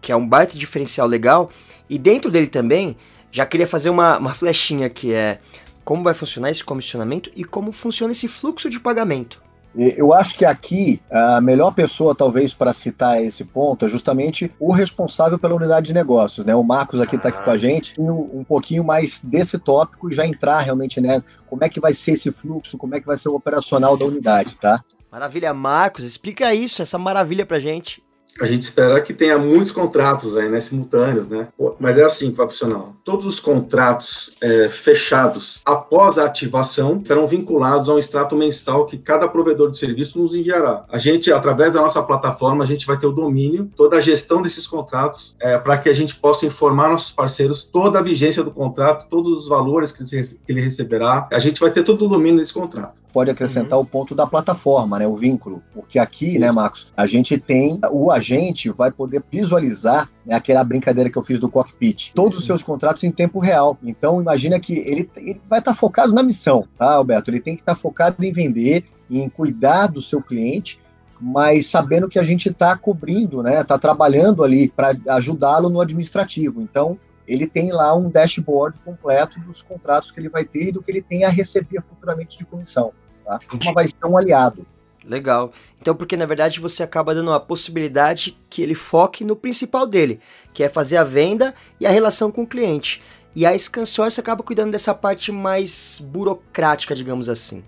que 0.00 0.12
é 0.12 0.16
um 0.16 0.26
baita 0.26 0.56
diferencial 0.56 1.08
legal, 1.08 1.50
e 1.92 1.98
dentro 1.98 2.30
dele 2.30 2.46
também, 2.46 2.96
já 3.30 3.44
queria 3.44 3.66
fazer 3.66 3.90
uma, 3.90 4.16
uma 4.16 4.32
flechinha 4.32 4.88
que 4.88 5.12
é 5.12 5.40
como 5.84 6.02
vai 6.02 6.14
funcionar 6.14 6.50
esse 6.50 6.64
comissionamento 6.64 7.30
e 7.36 7.44
como 7.44 7.70
funciona 7.70 8.12
esse 8.12 8.26
fluxo 8.26 8.70
de 8.70 8.80
pagamento. 8.80 9.42
Eu 9.76 10.14
acho 10.14 10.38
que 10.38 10.46
aqui 10.46 11.02
a 11.10 11.38
melhor 11.38 11.74
pessoa, 11.74 12.14
talvez, 12.14 12.54
para 12.54 12.72
citar 12.72 13.22
esse 13.22 13.44
ponto 13.44 13.84
é 13.84 13.88
justamente 13.90 14.50
o 14.58 14.72
responsável 14.72 15.38
pela 15.38 15.54
unidade 15.54 15.88
de 15.88 15.92
negócios, 15.92 16.46
né? 16.46 16.54
O 16.54 16.62
Marcos 16.62 16.98
aqui 16.98 17.16
está 17.16 17.28
aqui 17.28 17.44
com 17.44 17.50
a 17.50 17.58
gente, 17.58 17.94
um 18.00 18.42
pouquinho 18.42 18.82
mais 18.82 19.20
desse 19.20 19.58
tópico 19.58 20.10
e 20.10 20.14
já 20.14 20.26
entrar 20.26 20.60
realmente, 20.60 20.98
né? 20.98 21.22
Como 21.46 21.62
é 21.62 21.68
que 21.68 21.78
vai 21.78 21.92
ser 21.92 22.12
esse 22.12 22.32
fluxo, 22.32 22.78
como 22.78 22.94
é 22.94 23.00
que 23.00 23.06
vai 23.06 23.18
ser 23.18 23.28
o 23.28 23.34
operacional 23.34 23.98
da 23.98 24.06
unidade, 24.06 24.56
tá? 24.56 24.82
Maravilha, 25.10 25.52
Marcos, 25.52 26.04
explica 26.04 26.54
isso, 26.54 26.80
essa 26.80 26.96
maravilha 26.96 27.44
pra 27.44 27.58
gente 27.58 28.02
a 28.40 28.46
gente 28.46 28.62
espera 28.62 29.00
que 29.00 29.12
tenha 29.12 29.38
muitos 29.38 29.72
contratos 29.72 30.36
aí, 30.36 30.48
né, 30.48 30.60
simultâneos, 30.60 31.28
né? 31.28 31.48
Mas 31.78 31.98
é 31.98 32.02
assim 32.02 32.30
que 32.30 32.36
vai 32.36 32.48
funcionar. 32.48 32.84
Todos 33.04 33.26
os 33.26 33.40
contratos 33.40 34.30
é, 34.40 34.68
fechados 34.68 35.60
após 35.64 36.18
a 36.18 36.24
ativação 36.24 37.00
serão 37.04 37.26
vinculados 37.26 37.88
a 37.88 37.94
um 37.94 37.98
extrato 37.98 38.36
mensal 38.36 38.86
que 38.86 38.96
cada 38.96 39.28
provedor 39.28 39.70
de 39.70 39.78
serviço 39.78 40.18
nos 40.18 40.34
enviará. 40.34 40.84
A 40.88 40.98
gente, 40.98 41.32
através 41.32 41.72
da 41.72 41.80
nossa 41.80 42.02
plataforma, 42.02 42.64
a 42.64 42.66
gente 42.66 42.86
vai 42.86 42.96
ter 42.96 43.06
o 43.06 43.12
domínio, 43.12 43.70
toda 43.76 43.96
a 43.96 44.00
gestão 44.00 44.42
desses 44.42 44.66
contratos, 44.66 45.36
é, 45.40 45.58
para 45.58 45.78
que 45.78 45.88
a 45.88 45.92
gente 45.92 46.16
possa 46.16 46.46
informar 46.46 46.88
nossos 46.88 47.12
parceiros 47.12 47.64
toda 47.64 47.98
a 47.98 48.02
vigência 48.02 48.42
do 48.42 48.50
contrato, 48.50 49.06
todos 49.08 49.38
os 49.38 49.48
valores 49.48 49.92
que 49.92 50.02
ele 50.48 50.60
receberá. 50.60 51.28
A 51.32 51.38
gente 51.38 51.60
vai 51.60 51.70
ter 51.70 51.82
todo 51.82 52.04
o 52.04 52.08
domínio 52.08 52.38
desse 52.38 52.54
contrato. 52.54 53.02
Pode 53.12 53.30
acrescentar 53.30 53.78
uhum. 53.78 53.84
o 53.84 53.86
ponto 53.86 54.14
da 54.14 54.26
plataforma, 54.26 54.98
né, 54.98 55.06
o 55.06 55.16
vínculo, 55.16 55.62
porque 55.74 55.98
aqui, 55.98 56.38
né, 56.38 56.50
Marcos, 56.50 56.88
a 56.96 57.06
gente 57.06 57.38
tem 57.38 57.78
o 57.90 58.10
agente 58.22 58.70
vai 58.70 58.90
poder 58.90 59.22
visualizar 59.30 60.08
né, 60.24 60.34
aquela 60.34 60.62
brincadeira 60.64 61.10
que 61.10 61.18
eu 61.18 61.24
fiz 61.24 61.40
do 61.40 61.48
cockpit, 61.48 62.12
todos 62.14 62.38
os 62.38 62.44
seus 62.44 62.62
contratos 62.62 63.04
em 63.04 63.10
tempo 63.10 63.38
real. 63.38 63.76
Então, 63.82 64.20
imagina 64.20 64.58
que 64.58 64.78
ele, 64.78 65.10
ele 65.16 65.40
vai 65.48 65.58
estar 65.58 65.72
tá 65.72 65.74
focado 65.74 66.12
na 66.12 66.22
missão, 66.22 66.66
tá, 66.78 66.92
Alberto? 66.92 67.30
Ele 67.30 67.40
tem 67.40 67.54
que 67.54 67.62
estar 67.62 67.74
tá 67.74 67.80
focado 67.80 68.24
em 68.24 68.32
vender, 68.32 68.84
em 69.10 69.28
cuidar 69.28 69.88
do 69.88 70.00
seu 70.00 70.22
cliente, 70.22 70.80
mas 71.20 71.66
sabendo 71.66 72.08
que 72.08 72.18
a 72.18 72.24
gente 72.24 72.48
está 72.48 72.76
cobrindo, 72.76 73.42
né? 73.42 73.60
Está 73.60 73.78
trabalhando 73.78 74.42
ali 74.42 74.68
para 74.68 74.96
ajudá-lo 75.10 75.68
no 75.68 75.80
administrativo. 75.80 76.60
Então, 76.60 76.98
ele 77.26 77.46
tem 77.46 77.70
lá 77.70 77.94
um 77.94 78.10
dashboard 78.10 78.78
completo 78.80 79.38
dos 79.40 79.62
contratos 79.62 80.10
que 80.10 80.18
ele 80.18 80.28
vai 80.28 80.44
ter 80.44 80.68
e 80.68 80.72
do 80.72 80.82
que 80.82 80.90
ele 80.90 81.02
tem 81.02 81.24
a 81.24 81.28
receber 81.28 81.80
futuramente 81.82 82.36
de 82.36 82.44
comissão. 82.44 82.92
Tá? 83.24 83.38
Uma 83.62 83.72
vai 83.72 83.86
ser 83.86 84.04
um 84.04 84.16
aliado. 84.16 84.66
Legal. 85.04 85.52
Então, 85.80 85.94
porque 85.94 86.16
na 86.16 86.26
verdade 86.26 86.60
você 86.60 86.82
acaba 86.82 87.14
dando 87.14 87.32
a 87.32 87.40
possibilidade 87.40 88.38
que 88.48 88.62
ele 88.62 88.74
foque 88.74 89.24
no 89.24 89.34
principal 89.34 89.86
dele, 89.86 90.20
que 90.52 90.62
é 90.62 90.68
fazer 90.68 90.96
a 90.96 91.04
venda 91.04 91.54
e 91.80 91.86
a 91.86 91.90
relação 91.90 92.30
com 92.30 92.42
o 92.42 92.46
cliente. 92.46 93.02
E 93.34 93.46
a 93.46 93.58
Scansource 93.58 94.20
acaba 94.20 94.42
cuidando 94.42 94.72
dessa 94.72 94.94
parte 94.94 95.32
mais 95.32 96.00
burocrática, 96.04 96.94
digamos 96.94 97.28
assim. 97.28 97.64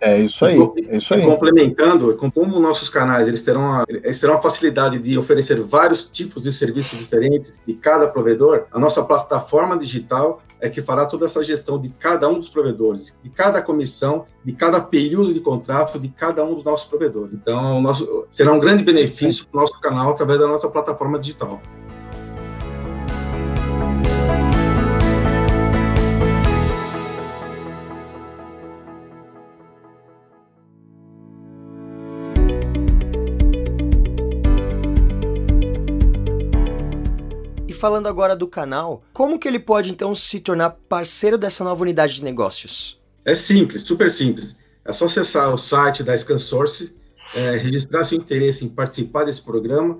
É 0.00 0.18
isso 0.18 0.44
aí. 0.44 0.58
É 0.88 0.96
isso 0.96 1.12
aí. 1.14 1.22
Complementando, 1.22 2.16
como 2.16 2.60
nossos 2.60 2.88
canais 2.88 3.26
eles 3.26 3.42
terão, 3.42 3.72
a, 3.72 3.84
eles 3.88 4.20
terão 4.20 4.34
a 4.34 4.42
facilidade 4.42 4.98
de 4.98 5.18
oferecer 5.18 5.60
vários 5.60 6.04
tipos 6.04 6.44
de 6.44 6.52
serviços 6.52 6.98
diferentes 6.98 7.60
de 7.66 7.74
cada 7.74 8.06
provedor, 8.06 8.66
a 8.72 8.78
nossa 8.78 9.02
plataforma 9.02 9.76
digital 9.76 10.42
é 10.60 10.68
que 10.68 10.82
fará 10.82 11.06
toda 11.06 11.26
essa 11.26 11.42
gestão 11.42 11.80
de 11.80 11.88
cada 11.88 12.28
um 12.28 12.38
dos 12.38 12.48
provedores, 12.48 13.16
de 13.22 13.30
cada 13.30 13.62
comissão, 13.62 14.26
de 14.44 14.52
cada 14.52 14.80
período 14.80 15.32
de 15.32 15.40
contrato 15.40 15.98
de 15.98 16.08
cada 16.08 16.44
um 16.44 16.54
dos 16.54 16.64
nossos 16.64 16.86
provedores. 16.86 17.34
Então, 17.34 17.80
nosso, 17.80 18.26
será 18.30 18.52
um 18.52 18.58
grande 18.58 18.82
benefício 18.82 19.46
para 19.46 19.58
o 19.58 19.60
nosso 19.62 19.80
canal 19.80 20.10
através 20.10 20.38
da 20.38 20.46
nossa 20.46 20.68
plataforma 20.68 21.18
digital. 21.18 21.60
Falando 37.78 38.08
agora 38.08 38.34
do 38.34 38.46
canal, 38.46 39.02
como 39.12 39.38
que 39.38 39.46
ele 39.46 39.58
pode 39.58 39.90
então 39.90 40.14
se 40.14 40.40
tornar 40.40 40.70
parceiro 40.88 41.38
dessa 41.38 41.62
nova 41.62 41.80
unidade 41.82 42.16
de 42.16 42.24
negócios? 42.24 43.00
É 43.24 43.34
simples, 43.34 43.82
super 43.82 44.10
simples. 44.10 44.56
É 44.84 44.92
só 44.92 45.04
acessar 45.04 45.54
o 45.54 45.58
site 45.58 46.02
da 46.02 46.16
ScanSource, 46.16 46.94
é, 47.34 47.56
registrar 47.56 48.04
seu 48.04 48.18
interesse 48.18 48.64
em 48.64 48.68
participar 48.68 49.24
desse 49.24 49.42
programa 49.42 49.98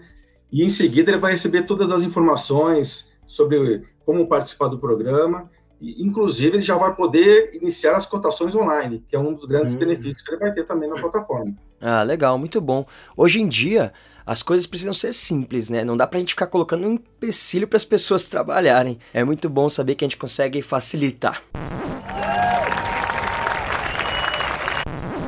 e 0.51 0.65
em 0.65 0.69
seguida 0.69 1.11
ele 1.11 1.19
vai 1.19 1.33
receber 1.33 1.63
todas 1.63 1.93
as 1.93 2.03
informações 2.03 3.13
sobre 3.27 3.85
como 4.05 4.27
participar 4.27 4.69
do 4.69 4.79
programa 4.79 5.49
e, 5.81 6.03
inclusive, 6.03 6.57
ele 6.57 6.63
já 6.63 6.77
vai 6.77 6.95
poder 6.95 7.55
iniciar 7.55 7.97
as 7.97 8.07
cotações 8.07 8.55
online, 8.55 9.05
que 9.09 9.15
é 9.15 9.19
um 9.19 9.33
dos 9.33 9.45
grandes 9.45 9.75
hum. 9.75 9.79
benefícios 9.79 10.23
que 10.23 10.31
ele 10.31 10.41
vai 10.41 10.53
ter 10.53 10.65
também 10.65 10.89
na 10.89 10.97
plataforma. 10.97 11.55
Ah, 11.81 12.03
legal, 12.03 12.37
muito 12.37 12.61
bom. 12.61 12.85
Hoje 13.17 13.41
em 13.41 13.47
dia, 13.47 13.93
as 14.29 14.43
coisas 14.43 14.67
precisam 14.67 14.93
ser 14.93 15.15
simples, 15.15 15.71
né? 15.71 15.83
Não 15.83 15.97
dá 15.97 16.07
pra 16.07 16.19
gente 16.19 16.35
ficar 16.35 16.49
colocando 16.49 16.87
um 16.87 16.93
empecilho 16.93 17.67
para 17.67 17.79
as 17.79 17.85
pessoas 17.85 18.27
trabalharem. 18.27 18.99
É 19.15 19.25
muito 19.25 19.49
bom 19.49 19.71
saber 19.71 19.95
que 19.95 20.05
a 20.05 20.07
gente 20.07 20.19
consegue 20.19 20.61
facilitar. 20.61 21.43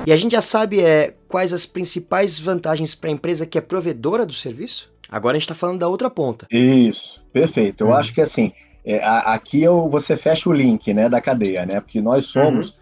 E 0.06 0.12
a 0.12 0.16
gente 0.18 0.32
já 0.32 0.42
sabe 0.42 0.80
é, 0.80 1.14
quais 1.26 1.50
as 1.50 1.64
principais 1.64 2.38
vantagens 2.38 2.94
para 2.94 3.08
a 3.08 3.12
empresa 3.14 3.46
que 3.46 3.56
é 3.56 3.62
provedora 3.62 4.26
do 4.26 4.34
serviço? 4.34 4.92
Agora 5.08 5.34
a 5.34 5.38
gente 5.38 5.44
está 5.44 5.54
falando 5.54 5.78
da 5.78 5.88
outra 5.88 6.10
ponta. 6.10 6.46
Isso, 6.50 7.24
perfeito. 7.32 7.84
Eu 7.84 7.86
uhum. 7.88 7.94
acho 7.94 8.12
que 8.12 8.20
assim, 8.20 8.52
é, 8.84 9.02
a, 9.02 9.32
aqui 9.32 9.62
eu, 9.62 9.88
você 9.88 10.14
fecha 10.14 10.46
o 10.46 10.52
link 10.52 10.92
né, 10.92 11.08
da 11.08 11.22
cadeia, 11.22 11.64
né? 11.64 11.80
Porque 11.80 12.02
nós 12.02 12.26
somos, 12.26 12.68
uhum. 12.68 12.74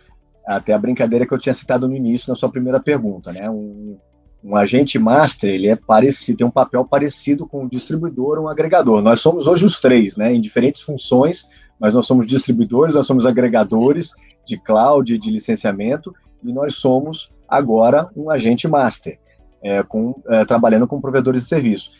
até 0.49 0.73
a 0.73 0.79
brincadeira 0.79 1.25
que 1.25 1.33
eu 1.33 1.39
tinha 1.39 1.55
citado 1.55 1.87
no 1.87 1.95
início 1.95 2.29
na 2.29 2.35
sua 2.35 2.49
primeira 2.49 2.81
pergunta, 2.81 3.31
né? 3.33 3.49
Um, 3.49 3.97
um 4.43 4.55
agente 4.57 4.99
master, 4.99 5.51
ele 5.51 5.69
é 5.69 5.77
parecido, 5.77 6.39
tem 6.39 6.47
um 6.47 6.51
papel 6.51 6.85
parecido 6.85 7.47
com 7.47 7.65
um 7.65 7.69
distribuidor, 7.69 8.39
um 8.39 8.49
agregador. 8.49 9.03
Nós 9.03 9.21
somos 9.21 9.47
hoje 9.47 9.65
os 9.65 9.81
três, 9.81 10.17
né? 10.17 10.33
Em 10.33 10.41
diferentes 10.41 10.81
funções, 10.83 11.47
mas 11.81 11.93
nós 11.93 12.07
somos 12.07 12.27
distribuidores, 12.27 12.95
nós 12.95 13.07
somos 13.07 13.27
agregadores 13.27 14.13
de 14.47 14.57
cloud, 14.57 15.19
de 15.19 15.31
licenciamento, 15.31 16.15
e 16.43 16.53
nós 16.53 16.77
somos 16.77 17.31
agora 17.49 18.09
um 18.17 18.31
agente 18.31 18.69
master, 18.69 19.19
é, 19.63 19.83
com, 19.83 20.15
é, 20.29 20.45
trabalhando 20.45 20.87
com 20.87 21.01
provedores 21.01 21.43
de 21.43 21.49
serviço. 21.49 21.91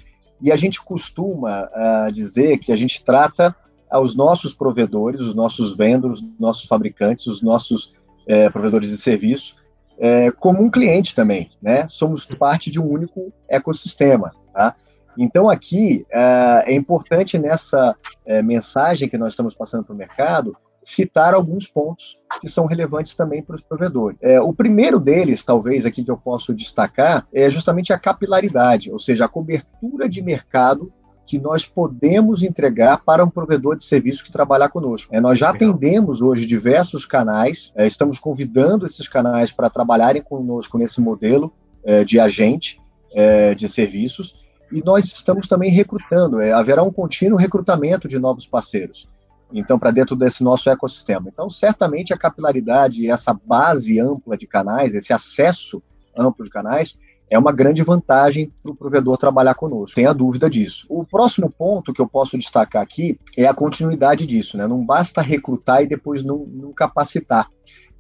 E 0.41 0.53
a 0.53 0.57
gente 0.57 0.81
costuma 0.81 1.65
uh, 1.65 2.13
dizer 2.13 2.59
que 2.59 2.71
a 2.71 2.77
gente 2.77 3.03
trata 3.05 3.57
os 4.01 4.15
nossos 4.15 4.53
provedores, 4.53 5.21
os 5.21 5.35
nossos 5.35 5.77
vendors, 5.77 6.21
os 6.21 6.39
nossos 6.39 6.67
fabricantes, 6.67 7.27
os 7.27 7.43
nossos 7.43 7.97
é, 8.27 8.49
provedores 8.51 8.91
de 8.91 8.97
serviço, 8.97 9.57
é, 9.99 10.31
como 10.31 10.63
um 10.63 10.71
cliente 10.71 11.15
também, 11.15 11.51
né? 11.61 11.87
Somos 11.89 12.25
parte 12.25 12.71
de 12.71 12.81
um 12.81 12.87
único 12.87 13.33
ecossistema, 13.49 14.31
tá? 14.53 14.75
Então 15.19 15.51
aqui 15.51 16.07
é, 16.11 16.73
é 16.73 16.75
importante 16.75 17.39
nessa 17.39 17.97
é, 18.25 18.41
mensagem 18.41 19.09
que 19.09 19.19
nós 19.19 19.33
estamos 19.33 19.55
passando 19.55 19.85
para 19.85 19.95
o 19.95 19.99
mercado 19.99 20.57
citar 20.85 21.35
alguns 21.35 21.67
pontos 21.67 22.19
que 22.41 22.49
são 22.49 22.65
relevantes 22.65 23.15
também 23.15 23.43
para 23.43 23.57
os 23.57 23.63
provedores. 23.63 24.19
É, 24.23 24.41
o 24.41 24.55
primeiro 24.55 24.99
deles, 24.99 25.43
talvez, 25.43 25.85
aqui 25.85 26.03
que 26.03 26.11
eu 26.11 26.17
posso 26.17 26.55
destacar, 26.55 27.27
é 27.33 27.51
justamente 27.51 27.93
a 27.93 27.99
capilaridade, 27.99 28.91
ou 28.91 28.99
seja, 28.99 29.27
a 29.27 29.29
cobertura 29.29 30.09
de 30.09 30.23
mercado 30.23 30.91
que 31.29 31.39
nós 31.39 31.67
podemos 31.67 32.43
entregar 32.43 33.05
para 33.05 33.23
um 33.23 33.29
provedor 33.29 33.77
de 33.77 33.85
serviço 33.85 34.25
que 34.25 34.33
trabalhar 34.33 34.71
conosco. 34.71 35.15
É, 35.15 35.21
nós 35.21 35.39
já 35.39 35.51
atendemos 35.51 36.23
hoje 36.23 36.47
diversos 36.47 37.05
canais, 37.05 37.71
é, 37.77 37.87
estamos 37.87 38.19
convidando 38.19 38.87
esses 38.87 39.07
canais 39.07 39.53
para 39.53 39.69
trabalharem 39.69 40.23
conosco 40.23 40.79
nesse 40.79 41.03
modelo 41.03 41.53
é, 41.85 42.03
de 42.03 42.19
agente 42.19 42.81
é, 43.13 43.55
de 43.55 43.69
serviços, 43.69 44.41
e 44.73 44.83
nós 44.83 45.05
estamos 45.05 45.47
também 45.47 45.71
recrutando, 45.71 46.41
é, 46.41 46.51
haverá 46.51 46.83
um 46.83 46.91
contínuo 46.91 47.39
recrutamento 47.39 48.09
de 48.09 48.19
novos 48.19 48.47
parceiros 48.47 49.07
então 49.51 49.79
para 49.79 49.91
dentro 49.91 50.15
desse 50.15 50.45
nosso 50.45 50.69
ecossistema. 50.69 51.31
Então, 51.33 51.49
certamente 51.49 52.13
a 52.13 52.19
capilaridade 52.19 53.11
essa 53.11 53.33
base 53.33 53.99
ampla 53.99 54.37
de 54.37 54.47
canais, 54.47 54.95
esse 54.95 55.11
acesso 55.11 55.83
amplo 56.15 56.45
de 56.45 56.51
canais, 56.51 56.99
é 57.31 57.39
uma 57.39 57.53
grande 57.53 57.83
vantagem 57.83 58.53
para 58.63 58.73
o 58.73 58.75
provedor 58.75 59.17
trabalhar 59.17 59.55
conosco, 59.55 59.95
tenha 59.95 60.13
dúvida 60.13 60.49
disso. 60.49 60.87
O 60.89 61.05
próximo 61.05 61.51
ponto 61.51 61.93
que 61.93 62.01
eu 62.01 62.09
posso 62.09 62.39
destacar 62.39 62.83
aqui 62.83 63.19
é 63.37 63.47
a 63.47 63.55
continuidade 63.55 64.27
disso, 64.27 64.57
né? 64.57 64.67
Não 64.67 64.85
basta 64.85 65.21
recrutar 65.21 65.83
e 65.83 65.87
depois 65.87 66.25
não, 66.25 66.47
não 66.47 66.73
capacitar. 66.73 67.49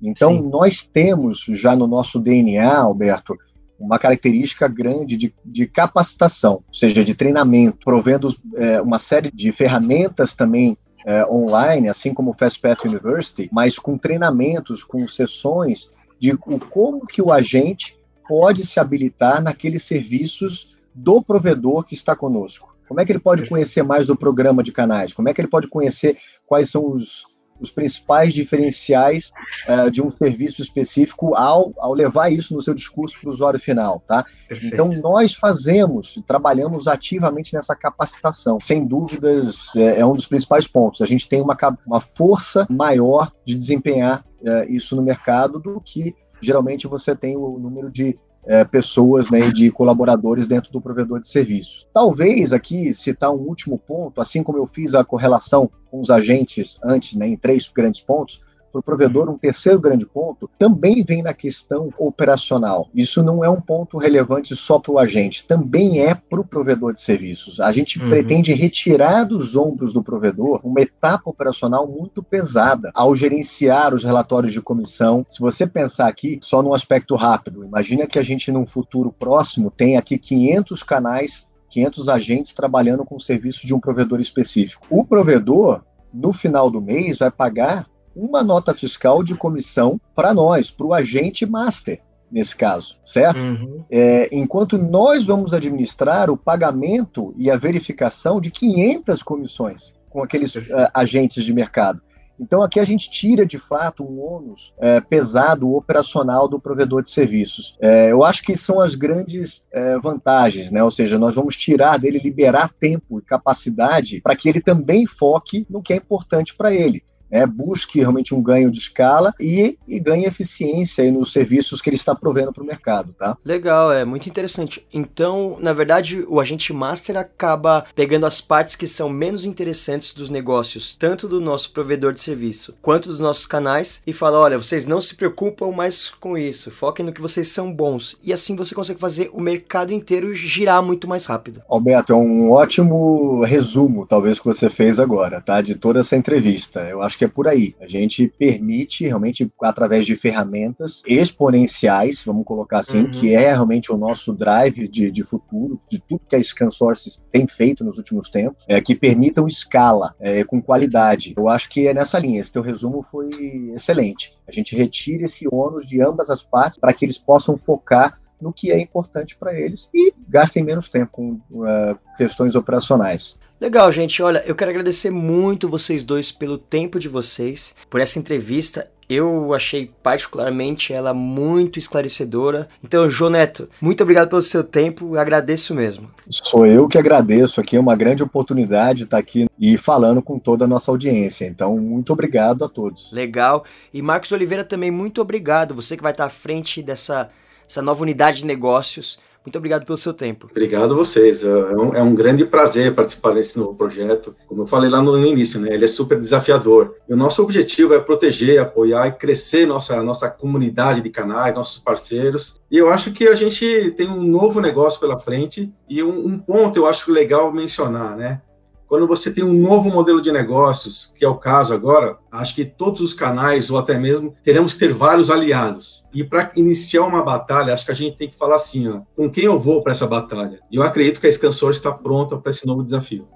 Então, 0.00 0.32
Sim. 0.32 0.48
nós 0.48 0.82
temos 0.82 1.44
já 1.48 1.74
no 1.74 1.86
nosso 1.86 2.18
DNA, 2.18 2.78
Alberto, 2.78 3.36
uma 3.78 3.98
característica 3.98 4.66
grande 4.66 5.16
de, 5.16 5.34
de 5.44 5.66
capacitação, 5.66 6.64
ou 6.66 6.74
seja, 6.74 7.04
de 7.04 7.14
treinamento, 7.14 7.78
provendo 7.84 8.34
é, 8.56 8.80
uma 8.80 8.98
série 8.98 9.30
de 9.30 9.52
ferramentas 9.52 10.34
também 10.34 10.76
é, 11.06 11.24
online, 11.26 11.88
assim 11.88 12.12
como 12.12 12.30
o 12.30 12.34
FastPath 12.34 12.84
University, 12.84 13.48
mas 13.52 13.78
com 13.78 13.96
treinamentos, 13.96 14.82
com 14.82 15.06
sessões 15.06 15.90
de 16.18 16.36
como 16.36 17.06
que 17.06 17.22
o 17.22 17.32
agente 17.32 17.97
pode 18.28 18.64
se 18.66 18.78
habilitar 18.78 19.42
naqueles 19.42 19.82
serviços 19.82 20.76
do 20.94 21.22
provedor 21.22 21.84
que 21.84 21.94
está 21.94 22.14
conosco. 22.14 22.76
Como 22.86 23.00
é 23.00 23.04
que 23.04 23.12
ele 23.12 23.18
pode 23.18 23.48
conhecer 23.48 23.82
mais 23.82 24.06
do 24.06 24.16
programa 24.16 24.62
de 24.62 24.72
canais? 24.72 25.12
Como 25.12 25.28
é 25.28 25.34
que 25.34 25.40
ele 25.40 25.48
pode 25.48 25.68
conhecer 25.68 26.16
quais 26.46 26.70
são 26.70 26.86
os, 26.86 27.26
os 27.60 27.70
principais 27.70 28.32
diferenciais 28.32 29.30
uh, 29.68 29.90
de 29.90 30.00
um 30.00 30.10
serviço 30.10 30.62
específico 30.62 31.34
ao, 31.34 31.72
ao 31.78 31.92
levar 31.92 32.30
isso 32.30 32.54
no 32.54 32.62
seu 32.62 32.74
discurso 32.74 33.18
para 33.20 33.28
o 33.28 33.32
usuário 33.32 33.60
final, 33.60 34.02
tá? 34.06 34.24
Perfeito. 34.48 34.74
Então, 34.74 34.88
nós 35.02 35.34
fazemos, 35.34 36.20
trabalhamos 36.26 36.88
ativamente 36.88 37.54
nessa 37.54 37.74
capacitação. 37.74 38.58
Sem 38.60 38.86
dúvidas, 38.86 39.74
é, 39.76 40.00
é, 40.00 40.06
um 40.06 40.14
dos 40.14 40.26
principais 40.26 40.66
pontos. 40.66 41.02
A 41.02 41.06
gente 41.06 41.28
tem 41.28 41.42
uma, 41.42 41.56
uma 41.86 42.00
força 42.00 42.66
maior 42.70 43.32
de 43.44 43.54
desempenhar 43.54 44.24
uh, 44.40 44.70
isso 44.72 44.96
no 44.96 45.02
mercado 45.02 45.58
do 45.58 45.80
que 45.80 46.14
geralmente 46.40 46.86
você 46.86 47.14
tem 47.14 47.36
o 47.36 47.58
número 47.58 47.90
de 47.90 48.18
é, 48.46 48.64
pessoas 48.64 49.30
né, 49.30 49.50
de 49.50 49.70
colaboradores 49.70 50.46
dentro 50.46 50.72
do 50.72 50.80
provedor 50.80 51.20
de 51.20 51.28
serviço. 51.28 51.86
Talvez 51.92 52.52
aqui 52.52 52.94
citar 52.94 53.30
um 53.30 53.46
último 53.46 53.78
ponto, 53.78 54.20
assim 54.20 54.42
como 54.42 54.58
eu 54.58 54.66
fiz 54.66 54.94
a 54.94 55.04
correlação 55.04 55.70
com 55.90 56.00
os 56.00 56.08
agentes 56.08 56.78
antes, 56.82 57.14
né, 57.14 57.26
em 57.28 57.36
três 57.36 57.66
grandes 57.68 58.00
pontos, 58.00 58.40
para 58.70 58.80
o 58.80 58.82
provedor, 58.82 59.28
um 59.28 59.38
terceiro 59.38 59.80
grande 59.80 60.06
ponto 60.06 60.48
também 60.58 61.02
vem 61.02 61.22
na 61.22 61.34
questão 61.34 61.92
operacional. 61.98 62.88
Isso 62.94 63.22
não 63.22 63.44
é 63.44 63.48
um 63.48 63.60
ponto 63.60 63.98
relevante 63.98 64.54
só 64.54 64.78
para 64.78 64.92
o 64.92 64.98
agente, 64.98 65.46
também 65.46 66.00
é 66.00 66.14
para 66.14 66.40
o 66.40 66.44
provedor 66.44 66.92
de 66.92 67.00
serviços. 67.00 67.60
A 67.60 67.72
gente 67.72 68.00
uhum. 68.00 68.08
pretende 68.08 68.52
retirar 68.52 69.24
dos 69.24 69.56
ombros 69.56 69.92
do 69.92 70.02
provedor 70.02 70.60
uma 70.62 70.80
etapa 70.80 71.30
operacional 71.30 71.86
muito 71.86 72.22
pesada 72.22 72.90
ao 72.94 73.14
gerenciar 73.14 73.94
os 73.94 74.04
relatórios 74.04 74.52
de 74.52 74.60
comissão. 74.60 75.24
Se 75.28 75.40
você 75.40 75.66
pensar 75.66 76.08
aqui 76.08 76.38
só 76.42 76.62
num 76.62 76.74
aspecto 76.74 77.16
rápido, 77.16 77.64
imagina 77.64 78.06
que 78.06 78.18
a 78.18 78.22
gente 78.22 78.52
num 78.52 78.66
futuro 78.66 79.12
próximo 79.12 79.70
tem 79.70 79.96
aqui 79.96 80.18
500 80.18 80.82
canais 80.82 81.48
500 81.68 82.08
agentes 82.08 82.54
trabalhando 82.54 83.04
com 83.04 83.16
o 83.16 83.20
serviço 83.20 83.66
de 83.66 83.74
um 83.74 83.80
provedor 83.80 84.20
específico. 84.20 84.86
O 84.90 85.04
provedor, 85.04 85.82
no 86.12 86.32
final 86.32 86.70
do 86.70 86.80
mês, 86.80 87.18
vai 87.18 87.30
pagar 87.30 87.86
uma 88.18 88.42
nota 88.42 88.74
fiscal 88.74 89.22
de 89.22 89.34
comissão 89.34 90.00
para 90.14 90.34
nós, 90.34 90.70
para 90.70 90.86
o 90.86 90.92
agente 90.92 91.46
master, 91.46 92.00
nesse 92.30 92.56
caso, 92.56 92.96
certo? 93.02 93.38
Uhum. 93.38 93.84
É, 93.90 94.28
enquanto 94.32 94.76
nós 94.76 95.24
vamos 95.24 95.54
administrar 95.54 96.28
o 96.30 96.36
pagamento 96.36 97.32
e 97.36 97.50
a 97.50 97.56
verificação 97.56 98.40
de 98.40 98.50
500 98.50 99.22
comissões 99.22 99.94
com 100.10 100.22
aqueles 100.22 100.54
uh, 100.56 100.62
agentes 100.92 101.44
de 101.44 101.52
mercado. 101.52 102.00
Então, 102.40 102.62
aqui 102.62 102.78
a 102.78 102.84
gente 102.84 103.10
tira 103.10 103.44
de 103.44 103.58
fato 103.58 104.04
um 104.04 104.20
ônus 104.20 104.72
é, 104.78 105.00
pesado 105.00 105.74
operacional 105.74 106.46
do 106.46 106.60
provedor 106.60 107.02
de 107.02 107.10
serviços. 107.10 107.76
É, 107.80 108.12
eu 108.12 108.22
acho 108.22 108.44
que 108.44 108.56
são 108.56 108.78
as 108.80 108.94
grandes 108.94 109.66
é, 109.72 109.98
vantagens, 109.98 110.70
né? 110.70 110.82
Ou 110.82 110.90
seja, 110.90 111.18
nós 111.18 111.34
vamos 111.34 111.56
tirar 111.56 111.98
dele, 111.98 112.20
liberar 112.22 112.72
tempo 112.78 113.18
e 113.18 113.22
capacidade 113.22 114.20
para 114.20 114.36
que 114.36 114.48
ele 114.48 114.60
também 114.60 115.04
foque 115.04 115.66
no 115.68 115.82
que 115.82 115.92
é 115.92 115.96
importante 115.96 116.54
para 116.54 116.72
ele 116.72 117.02
né, 117.30 117.46
busque 117.46 118.00
realmente 118.00 118.34
um 118.34 118.42
ganho 118.42 118.70
de 118.70 118.78
escala 118.78 119.34
e, 119.40 119.78
e 119.86 120.00
ganhe 120.00 120.24
eficiência 120.24 121.10
nos 121.10 121.32
serviços 121.32 121.80
que 121.80 121.90
ele 121.90 121.96
está 121.96 122.14
provendo 122.14 122.52
para 122.52 122.62
o 122.62 122.66
mercado, 122.66 123.12
tá? 123.12 123.36
Legal, 123.44 123.92
é 123.92 124.04
muito 124.04 124.28
interessante. 124.28 124.86
Então, 124.92 125.56
na 125.60 125.72
verdade, 125.72 126.24
o 126.28 126.40
agente 126.40 126.72
master 126.72 127.16
acaba 127.16 127.84
pegando 127.94 128.26
as 128.26 128.40
partes 128.40 128.76
que 128.76 128.86
são 128.86 129.08
menos 129.08 129.44
interessantes 129.44 130.12
dos 130.12 130.30
negócios, 130.30 130.94
tanto 130.96 131.28
do 131.28 131.40
nosso 131.40 131.72
provedor 131.72 132.12
de 132.12 132.20
serviço 132.20 132.74
quanto 132.80 133.08
dos 133.08 133.20
nossos 133.20 133.46
canais, 133.46 134.02
e 134.06 134.12
fala: 134.12 134.38
olha, 134.38 134.58
vocês 134.58 134.86
não 134.86 135.00
se 135.00 135.14
preocupam 135.14 135.70
mais 135.70 136.10
com 136.10 136.36
isso, 136.36 136.70
foquem 136.70 137.04
no 137.04 137.12
que 137.12 137.20
vocês 137.20 137.48
são 137.48 137.72
bons. 137.72 138.16
E 138.22 138.32
assim 138.32 138.56
você 138.56 138.74
consegue 138.74 139.00
fazer 139.00 139.30
o 139.32 139.40
mercado 139.40 139.92
inteiro 139.92 140.34
girar 140.34 140.82
muito 140.82 141.08
mais 141.08 141.26
rápido. 141.26 141.62
Alberto, 141.68 142.12
é 142.12 142.16
um 142.16 142.50
ótimo 142.50 143.42
resumo, 143.44 144.06
talvez, 144.06 144.38
que 144.38 144.44
você 144.44 144.70
fez 144.70 144.98
agora, 144.98 145.40
tá? 145.40 145.60
De 145.60 145.74
toda 145.74 146.00
essa 146.00 146.16
entrevista. 146.16 146.80
Eu 146.80 147.02
acho 147.02 147.17
que 147.18 147.24
é 147.24 147.28
por 147.28 147.48
aí. 147.48 147.74
A 147.80 147.88
gente 147.88 148.28
permite 148.38 149.04
realmente, 149.04 149.50
através 149.62 150.06
de 150.06 150.16
ferramentas 150.16 151.02
exponenciais, 151.06 152.22
vamos 152.24 152.44
colocar 152.44 152.78
assim, 152.78 153.02
uhum. 153.02 153.10
que 153.10 153.34
é 153.34 153.48
realmente 153.48 153.92
o 153.92 153.96
nosso 153.96 154.32
drive 154.32 154.88
de, 154.88 155.10
de 155.10 155.24
futuro, 155.24 155.80
de 155.88 155.98
tudo 155.98 156.22
que 156.28 156.36
a 156.36 156.42
ScanSource 156.42 157.22
tem 157.30 157.46
feito 157.46 157.84
nos 157.84 157.98
últimos 157.98 158.30
tempos, 158.30 158.64
é, 158.68 158.80
que 158.80 158.94
permitam 158.94 159.46
escala 159.46 160.14
é, 160.20 160.44
com 160.44 160.62
qualidade. 160.62 161.34
Eu 161.36 161.48
acho 161.48 161.68
que 161.68 161.88
é 161.88 161.94
nessa 161.94 162.18
linha. 162.18 162.40
Esse 162.40 162.52
teu 162.52 162.62
resumo 162.62 163.02
foi 163.02 163.28
excelente. 163.74 164.32
A 164.46 164.52
gente 164.52 164.76
retira 164.76 165.24
esse 165.24 165.46
ônus 165.50 165.86
de 165.86 166.00
ambas 166.00 166.30
as 166.30 166.42
partes 166.42 166.78
para 166.78 166.92
que 166.92 167.04
eles 167.04 167.18
possam 167.18 167.56
focar 167.56 168.18
no 168.40 168.52
que 168.52 168.70
é 168.70 168.80
importante 168.80 169.36
para 169.36 169.58
eles 169.58 169.88
e 169.94 170.12
gastem 170.28 170.62
menos 170.62 170.88
tempo 170.88 171.10
com 171.12 171.32
uh, 171.50 171.98
questões 172.16 172.54
operacionais. 172.54 173.36
Legal, 173.60 173.90
gente. 173.90 174.22
Olha, 174.22 174.42
eu 174.46 174.54
quero 174.54 174.70
agradecer 174.70 175.10
muito 175.10 175.68
vocês 175.68 176.04
dois 176.04 176.30
pelo 176.30 176.56
tempo 176.56 177.00
de 177.00 177.08
vocês, 177.08 177.74
por 177.90 178.00
essa 178.00 178.18
entrevista 178.18 178.88
Eu 179.10 179.52
achei 179.54 179.90
particularmente 180.02 180.92
ela 180.92 181.12
muito 181.14 181.78
esclarecedora. 181.78 182.68
Então, 182.84 183.08
João 183.08 183.30
Neto, 183.30 183.68
muito 183.80 184.02
obrigado 184.02 184.28
pelo 184.28 184.42
seu 184.42 184.62
tempo, 184.62 185.16
agradeço 185.16 185.74
mesmo. 185.74 186.10
Sou 186.28 186.66
eu 186.66 186.86
que 186.86 186.98
agradeço 186.98 187.58
aqui, 187.58 187.76
é 187.76 187.80
uma 187.80 187.96
grande 187.96 188.22
oportunidade 188.22 189.04
estar 189.04 189.16
aqui 189.16 189.48
e 189.58 189.78
falando 189.78 190.20
com 190.20 190.38
toda 190.38 190.66
a 190.66 190.68
nossa 190.68 190.90
audiência. 190.90 191.46
Então, 191.46 191.76
muito 191.78 192.12
obrigado 192.12 192.62
a 192.64 192.68
todos. 192.68 193.10
Legal. 193.10 193.64
E 193.94 194.02
Marcos 194.02 194.30
Oliveira 194.30 194.62
também, 194.62 194.90
muito 194.90 195.22
obrigado. 195.22 195.74
Você 195.74 195.96
que 195.96 196.02
vai 196.02 196.12
estar 196.12 196.26
à 196.26 196.30
frente 196.30 196.82
dessa, 196.82 197.30
dessa 197.68 197.82
nova 197.82 198.02
unidade 198.02 198.38
de 198.38 198.46
negócios. 198.46 199.20
Muito 199.44 199.56
obrigado 199.56 199.86
pelo 199.86 199.96
seu 199.96 200.12
tempo. 200.12 200.48
Obrigado 200.50 200.92
a 200.92 200.96
vocês. 200.96 201.44
É 201.44 201.48
um, 201.48 201.94
é 201.94 202.02
um, 202.02 202.14
grande 202.14 202.44
prazer 202.44 202.94
participar 202.94 203.32
desse 203.32 203.58
novo 203.58 203.74
projeto. 203.74 204.34
Como 204.46 204.62
eu 204.62 204.66
falei 204.66 204.90
lá 204.90 205.00
no 205.00 205.16
início, 205.24 205.58
né, 205.60 205.72
ele 205.72 205.84
é 205.84 205.88
super 205.88 206.18
desafiador. 206.18 206.96
E 207.08 207.14
o 207.14 207.16
nosso 207.16 207.42
objetivo 207.42 207.94
é 207.94 207.98
proteger, 207.98 208.60
apoiar 208.60 209.06
e 209.06 209.12
crescer 209.12 209.66
nossa, 209.66 210.02
nossa 210.02 210.28
comunidade 210.28 211.00
de 211.00 211.08
canais, 211.08 211.54
nossos 211.54 211.78
parceiros. 211.78 212.60
E 212.70 212.76
eu 212.76 212.90
acho 212.90 213.12
que 213.12 213.26
a 213.26 213.34
gente 213.34 213.94
tem 213.96 214.08
um 214.08 214.22
novo 214.22 214.60
negócio 214.60 215.00
pela 215.00 215.18
frente. 215.18 215.72
E 215.88 216.02
um, 216.02 216.26
um 216.26 216.38
ponto 216.38 216.78
eu 216.78 216.86
acho 216.86 217.10
legal 217.10 217.50
mencionar, 217.50 218.16
né? 218.16 218.42
Quando 218.88 219.06
você 219.06 219.30
tem 219.30 219.44
um 219.44 219.52
novo 219.52 219.90
modelo 219.90 220.22
de 220.22 220.32
negócios, 220.32 221.12
que 221.14 221.22
é 221.22 221.28
o 221.28 221.36
caso 221.36 221.74
agora, 221.74 222.16
acho 222.32 222.54
que 222.54 222.64
todos 222.64 223.02
os 223.02 223.12
canais, 223.12 223.70
ou 223.70 223.76
até 223.76 223.98
mesmo, 223.98 224.34
teremos 224.42 224.72
que 224.72 224.78
ter 224.78 224.94
vários 224.94 225.30
aliados. 225.30 226.06
E 226.12 226.24
para 226.24 226.50
iniciar 226.56 227.04
uma 227.04 227.22
batalha, 227.22 227.74
acho 227.74 227.84
que 227.84 227.92
a 227.92 227.94
gente 227.94 228.16
tem 228.16 228.30
que 228.30 228.36
falar 228.36 228.56
assim: 228.56 228.88
ó, 228.88 229.02
com 229.14 229.30
quem 229.30 229.44
eu 229.44 229.58
vou 229.58 229.82
para 229.82 229.92
essa 229.92 230.06
batalha? 230.06 230.60
E 230.72 230.76
eu 230.76 230.82
acredito 230.82 231.20
que 231.20 231.26
a 231.26 231.32
Scansor 231.32 231.70
está 231.70 231.92
pronta 231.92 232.38
para 232.38 232.50
esse 232.50 232.66
novo 232.66 232.82
desafio. 232.82 233.28